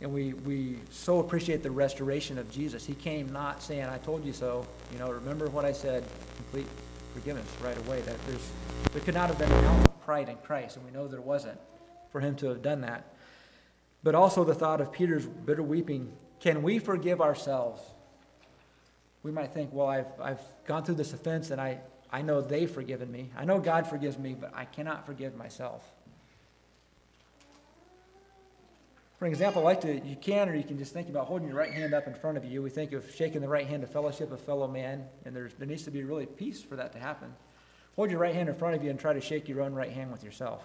And 0.00 0.12
we, 0.12 0.34
we 0.34 0.78
so 0.90 1.20
appreciate 1.20 1.62
the 1.62 1.70
restoration 1.70 2.38
of 2.38 2.50
Jesus. 2.50 2.84
He 2.84 2.94
came 2.94 3.32
not 3.32 3.62
saying, 3.62 3.84
I 3.84 3.98
told 3.98 4.24
you 4.24 4.32
so. 4.32 4.66
You 4.92 4.98
know, 4.98 5.10
remember 5.10 5.48
what 5.48 5.64
I 5.64 5.72
said, 5.72 6.04
complete 6.36 6.66
forgiveness 7.14 7.46
right 7.62 7.78
away. 7.86 8.00
That 8.02 8.16
there's, 8.26 8.50
there 8.92 9.02
could 9.02 9.14
not 9.14 9.28
have 9.28 9.38
been 9.38 9.50
an 9.50 9.64
ounce 9.64 9.86
of 9.86 10.04
pride 10.04 10.28
in 10.28 10.36
Christ, 10.38 10.76
and 10.76 10.84
we 10.84 10.90
know 10.90 11.06
there 11.06 11.20
wasn't 11.20 11.58
for 12.10 12.20
him 12.20 12.34
to 12.36 12.48
have 12.48 12.60
done 12.60 12.80
that. 12.82 13.14
But 14.02 14.14
also 14.14 14.44
the 14.44 14.54
thought 14.54 14.80
of 14.80 14.92
Peter's 14.92 15.26
bitter 15.26 15.62
weeping 15.62 16.12
can 16.44 16.62
we 16.62 16.78
forgive 16.78 17.22
ourselves? 17.22 17.80
We 19.22 19.32
might 19.32 19.54
think, 19.54 19.72
well, 19.72 19.86
I've, 19.86 20.20
I've 20.20 20.42
gone 20.66 20.84
through 20.84 20.96
this 20.96 21.14
offense 21.14 21.50
and 21.50 21.58
I, 21.58 21.78
I 22.10 22.20
know 22.20 22.42
they've 22.42 22.70
forgiven 22.70 23.10
me. 23.10 23.30
I 23.34 23.46
know 23.46 23.58
God 23.58 23.86
forgives 23.86 24.18
me, 24.18 24.36
but 24.38 24.52
I 24.54 24.66
cannot 24.66 25.06
forgive 25.06 25.34
myself. 25.36 25.82
For 29.24 29.28
example, 29.28 29.62
like 29.62 29.80
to, 29.80 30.06
you 30.06 30.16
can 30.16 30.50
or 30.50 30.54
you 30.54 30.62
can 30.62 30.76
just 30.76 30.92
think 30.92 31.08
about 31.08 31.26
holding 31.28 31.48
your 31.48 31.56
right 31.56 31.72
hand 31.72 31.94
up 31.94 32.06
in 32.06 32.12
front 32.12 32.36
of 32.36 32.44
you. 32.44 32.60
We 32.60 32.68
think 32.68 32.92
of 32.92 33.10
shaking 33.10 33.40
the 33.40 33.48
right 33.48 33.66
hand 33.66 33.80
to 33.80 33.88
fellowship 33.88 34.30
of 34.32 34.40
fellow 34.42 34.68
man, 34.68 35.06
and 35.24 35.34
there's, 35.34 35.54
there 35.54 35.66
needs 35.66 35.84
to 35.84 35.90
be 35.90 36.04
really 36.04 36.26
peace 36.26 36.62
for 36.62 36.76
that 36.76 36.92
to 36.92 36.98
happen. 36.98 37.32
Hold 37.96 38.10
your 38.10 38.20
right 38.20 38.34
hand 38.34 38.50
in 38.50 38.54
front 38.54 38.76
of 38.76 38.84
you 38.84 38.90
and 38.90 39.00
try 39.00 39.14
to 39.14 39.22
shake 39.22 39.48
your 39.48 39.62
own 39.62 39.72
right 39.72 39.90
hand 39.90 40.12
with 40.12 40.22
yourself. 40.22 40.62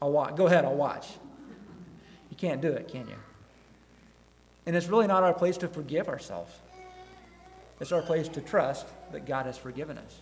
I'll 0.00 0.12
watch. 0.12 0.34
Go 0.34 0.46
ahead, 0.46 0.64
I'll 0.64 0.74
watch. 0.74 1.08
You 2.30 2.36
can't 2.38 2.62
do 2.62 2.68
it, 2.68 2.88
can 2.88 3.06
you? 3.06 3.16
And 4.64 4.74
it's 4.74 4.86
really 4.86 5.06
not 5.06 5.22
our 5.22 5.34
place 5.34 5.58
to 5.58 5.68
forgive 5.68 6.08
ourselves. 6.08 6.54
It's 7.80 7.92
our 7.92 8.00
place 8.00 8.28
to 8.28 8.40
trust 8.40 8.86
that 9.12 9.26
God 9.26 9.44
has 9.44 9.58
forgiven 9.58 9.98
us. 9.98 10.20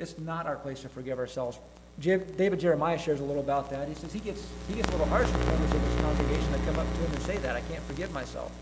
It's 0.00 0.18
not 0.18 0.46
our 0.46 0.56
place 0.56 0.80
to 0.80 0.88
forgive 0.88 1.20
ourselves. 1.20 1.60
David 2.00 2.60
Jeremiah 2.60 2.98
shares 2.98 3.20
a 3.20 3.24
little 3.24 3.42
about 3.42 3.70
that. 3.70 3.88
He 3.88 3.94
says 3.94 4.12
he 4.12 4.20
gets, 4.20 4.46
he 4.68 4.74
gets 4.74 4.88
a 4.88 4.92
little 4.92 5.06
harsh 5.06 5.30
with 5.30 5.46
members 5.46 5.74
of 5.74 5.82
his 5.82 6.00
congregation 6.00 6.52
that 6.52 6.64
come 6.64 6.78
up 6.78 6.86
to 6.86 7.00
him 7.00 7.12
and 7.12 7.22
say 7.22 7.38
that, 7.38 7.56
I 7.56 7.60
can't 7.62 7.82
forgive 7.84 8.12
myself. 8.12 8.52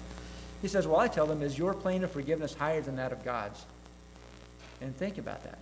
He 0.62 0.68
says, 0.68 0.86
Well, 0.86 1.00
I 1.00 1.08
tell 1.08 1.26
them, 1.26 1.42
is 1.42 1.58
your 1.58 1.74
plane 1.74 2.02
of 2.02 2.10
forgiveness 2.10 2.54
higher 2.54 2.80
than 2.80 2.96
that 2.96 3.12
of 3.12 3.24
God's? 3.24 3.66
And 4.80 4.96
think 4.96 5.18
about 5.18 5.44
that. 5.44 5.58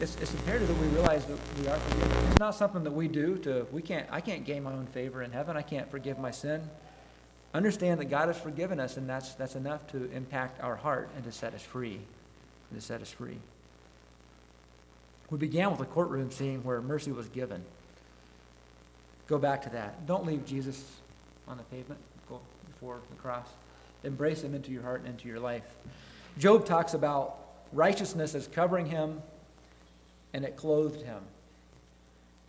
It's, 0.00 0.16
it's 0.16 0.32
imperative 0.32 0.68
that 0.68 0.78
we 0.78 0.86
realize 0.88 1.24
that 1.26 1.38
we 1.58 1.68
are 1.68 1.76
forgiven. 1.76 2.28
It's 2.30 2.38
not 2.38 2.54
something 2.54 2.84
that 2.84 2.92
we 2.92 3.08
do 3.08 3.36
to, 3.38 3.66
we 3.72 3.82
can't, 3.82 4.06
I 4.10 4.20
can't 4.20 4.44
gain 4.44 4.62
my 4.62 4.72
own 4.72 4.86
favor 4.86 5.22
in 5.22 5.32
heaven. 5.32 5.56
I 5.56 5.62
can't 5.62 5.90
forgive 5.90 6.18
my 6.18 6.30
sin. 6.30 6.62
Understand 7.54 7.98
that 8.00 8.06
God 8.06 8.28
has 8.28 8.38
forgiven 8.38 8.78
us, 8.78 8.96
and 8.96 9.08
that's, 9.08 9.34
that's 9.34 9.56
enough 9.56 9.90
to 9.92 10.10
impact 10.12 10.60
our 10.62 10.76
heart 10.76 11.08
and 11.16 11.24
to 11.24 11.32
set 11.32 11.54
us 11.54 11.62
free. 11.62 12.00
To 12.74 12.80
set 12.80 13.00
us 13.00 13.10
free. 13.10 13.38
We 15.30 15.38
began 15.38 15.70
with 15.70 15.80
a 15.80 15.84
courtroom 15.84 16.30
scene 16.30 16.64
where 16.64 16.80
mercy 16.80 17.12
was 17.12 17.28
given. 17.28 17.62
Go 19.26 19.38
back 19.38 19.62
to 19.62 19.70
that. 19.70 20.06
Don't 20.06 20.24
leave 20.24 20.46
Jesus 20.46 20.82
on 21.46 21.58
the 21.58 21.62
pavement 21.64 22.00
go 22.28 22.40
before 22.66 23.00
the 23.10 23.16
cross. 23.16 23.46
Embrace 24.04 24.42
him 24.42 24.54
into 24.54 24.70
your 24.70 24.82
heart 24.82 25.00
and 25.00 25.10
into 25.10 25.28
your 25.28 25.40
life. 25.40 25.64
Job 26.38 26.64
talks 26.64 26.94
about 26.94 27.36
righteousness 27.72 28.34
as 28.34 28.46
covering 28.46 28.86
him 28.86 29.22
and 30.32 30.44
it 30.44 30.56
clothed 30.56 31.02
him. 31.02 31.22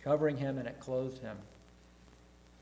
Covering 0.02 0.36
him 0.36 0.58
and 0.58 0.68
it 0.68 0.78
clothed 0.80 1.20
him. 1.20 1.36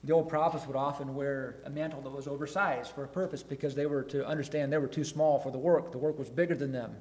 The 0.04 0.12
old 0.12 0.28
prophets 0.28 0.66
would 0.66 0.76
often 0.76 1.14
wear 1.14 1.56
a 1.64 1.70
mantle 1.70 2.00
that 2.02 2.10
was 2.10 2.28
oversized 2.28 2.92
for 2.92 3.04
a 3.04 3.08
purpose 3.08 3.42
because 3.42 3.74
they 3.74 3.86
were 3.86 4.04
to 4.04 4.26
understand 4.26 4.72
they 4.72 4.78
were 4.78 4.86
too 4.86 5.04
small 5.04 5.38
for 5.38 5.50
the 5.50 5.58
work. 5.58 5.90
The 5.92 5.98
work 5.98 6.18
was 6.18 6.28
bigger 6.28 6.54
than 6.54 6.72
them. 6.72 6.94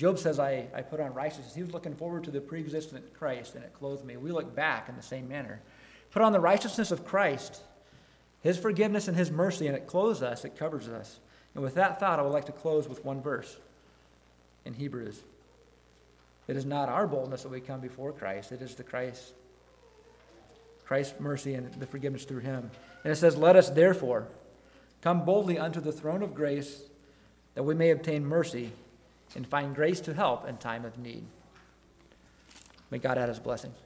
Job 0.00 0.18
says, 0.18 0.38
I, 0.38 0.64
I 0.74 0.80
put 0.80 0.98
on 0.98 1.12
righteousness. 1.12 1.54
He 1.54 1.60
was 1.60 1.74
looking 1.74 1.94
forward 1.94 2.24
to 2.24 2.30
the 2.30 2.40
pre 2.40 2.60
existent 2.60 3.12
Christ, 3.12 3.54
and 3.54 3.62
it 3.62 3.74
clothed 3.74 4.02
me. 4.02 4.16
We 4.16 4.32
look 4.32 4.56
back 4.56 4.88
in 4.88 4.96
the 4.96 5.02
same 5.02 5.28
manner. 5.28 5.60
Put 6.10 6.22
on 6.22 6.32
the 6.32 6.40
righteousness 6.40 6.90
of 6.90 7.04
Christ, 7.04 7.60
his 8.40 8.56
forgiveness 8.56 9.08
and 9.08 9.16
his 9.16 9.30
mercy, 9.30 9.66
and 9.66 9.76
it 9.76 9.86
clothes 9.86 10.22
us, 10.22 10.46
it 10.46 10.56
covers 10.56 10.88
us. 10.88 11.18
And 11.54 11.62
with 11.62 11.74
that 11.74 12.00
thought, 12.00 12.18
I 12.18 12.22
would 12.22 12.32
like 12.32 12.46
to 12.46 12.52
close 12.52 12.88
with 12.88 13.04
one 13.04 13.20
verse 13.20 13.58
in 14.64 14.72
Hebrews. 14.72 15.20
It 16.48 16.56
is 16.56 16.64
not 16.64 16.88
our 16.88 17.06
boldness 17.06 17.42
that 17.42 17.50
we 17.50 17.60
come 17.60 17.80
before 17.80 18.12
Christ, 18.12 18.52
it 18.52 18.62
is 18.62 18.76
the 18.76 18.82
Christ, 18.82 19.34
Christ's 20.86 21.20
mercy 21.20 21.52
and 21.52 21.70
the 21.74 21.84
forgiveness 21.84 22.24
through 22.24 22.40
him. 22.40 22.70
And 23.04 23.12
it 23.12 23.16
says, 23.16 23.36
Let 23.36 23.54
us 23.54 23.68
therefore 23.68 24.28
come 25.02 25.26
boldly 25.26 25.58
unto 25.58 25.78
the 25.78 25.92
throne 25.92 26.22
of 26.22 26.34
grace 26.34 26.84
that 27.54 27.64
we 27.64 27.74
may 27.74 27.90
obtain 27.90 28.24
mercy 28.24 28.72
and 29.34 29.46
find 29.46 29.74
grace 29.74 30.00
to 30.00 30.14
help 30.14 30.48
in 30.48 30.56
time 30.56 30.84
of 30.84 30.98
need. 30.98 31.24
May 32.90 32.98
God 32.98 33.18
add 33.18 33.28
his 33.28 33.38
blessings. 33.38 33.76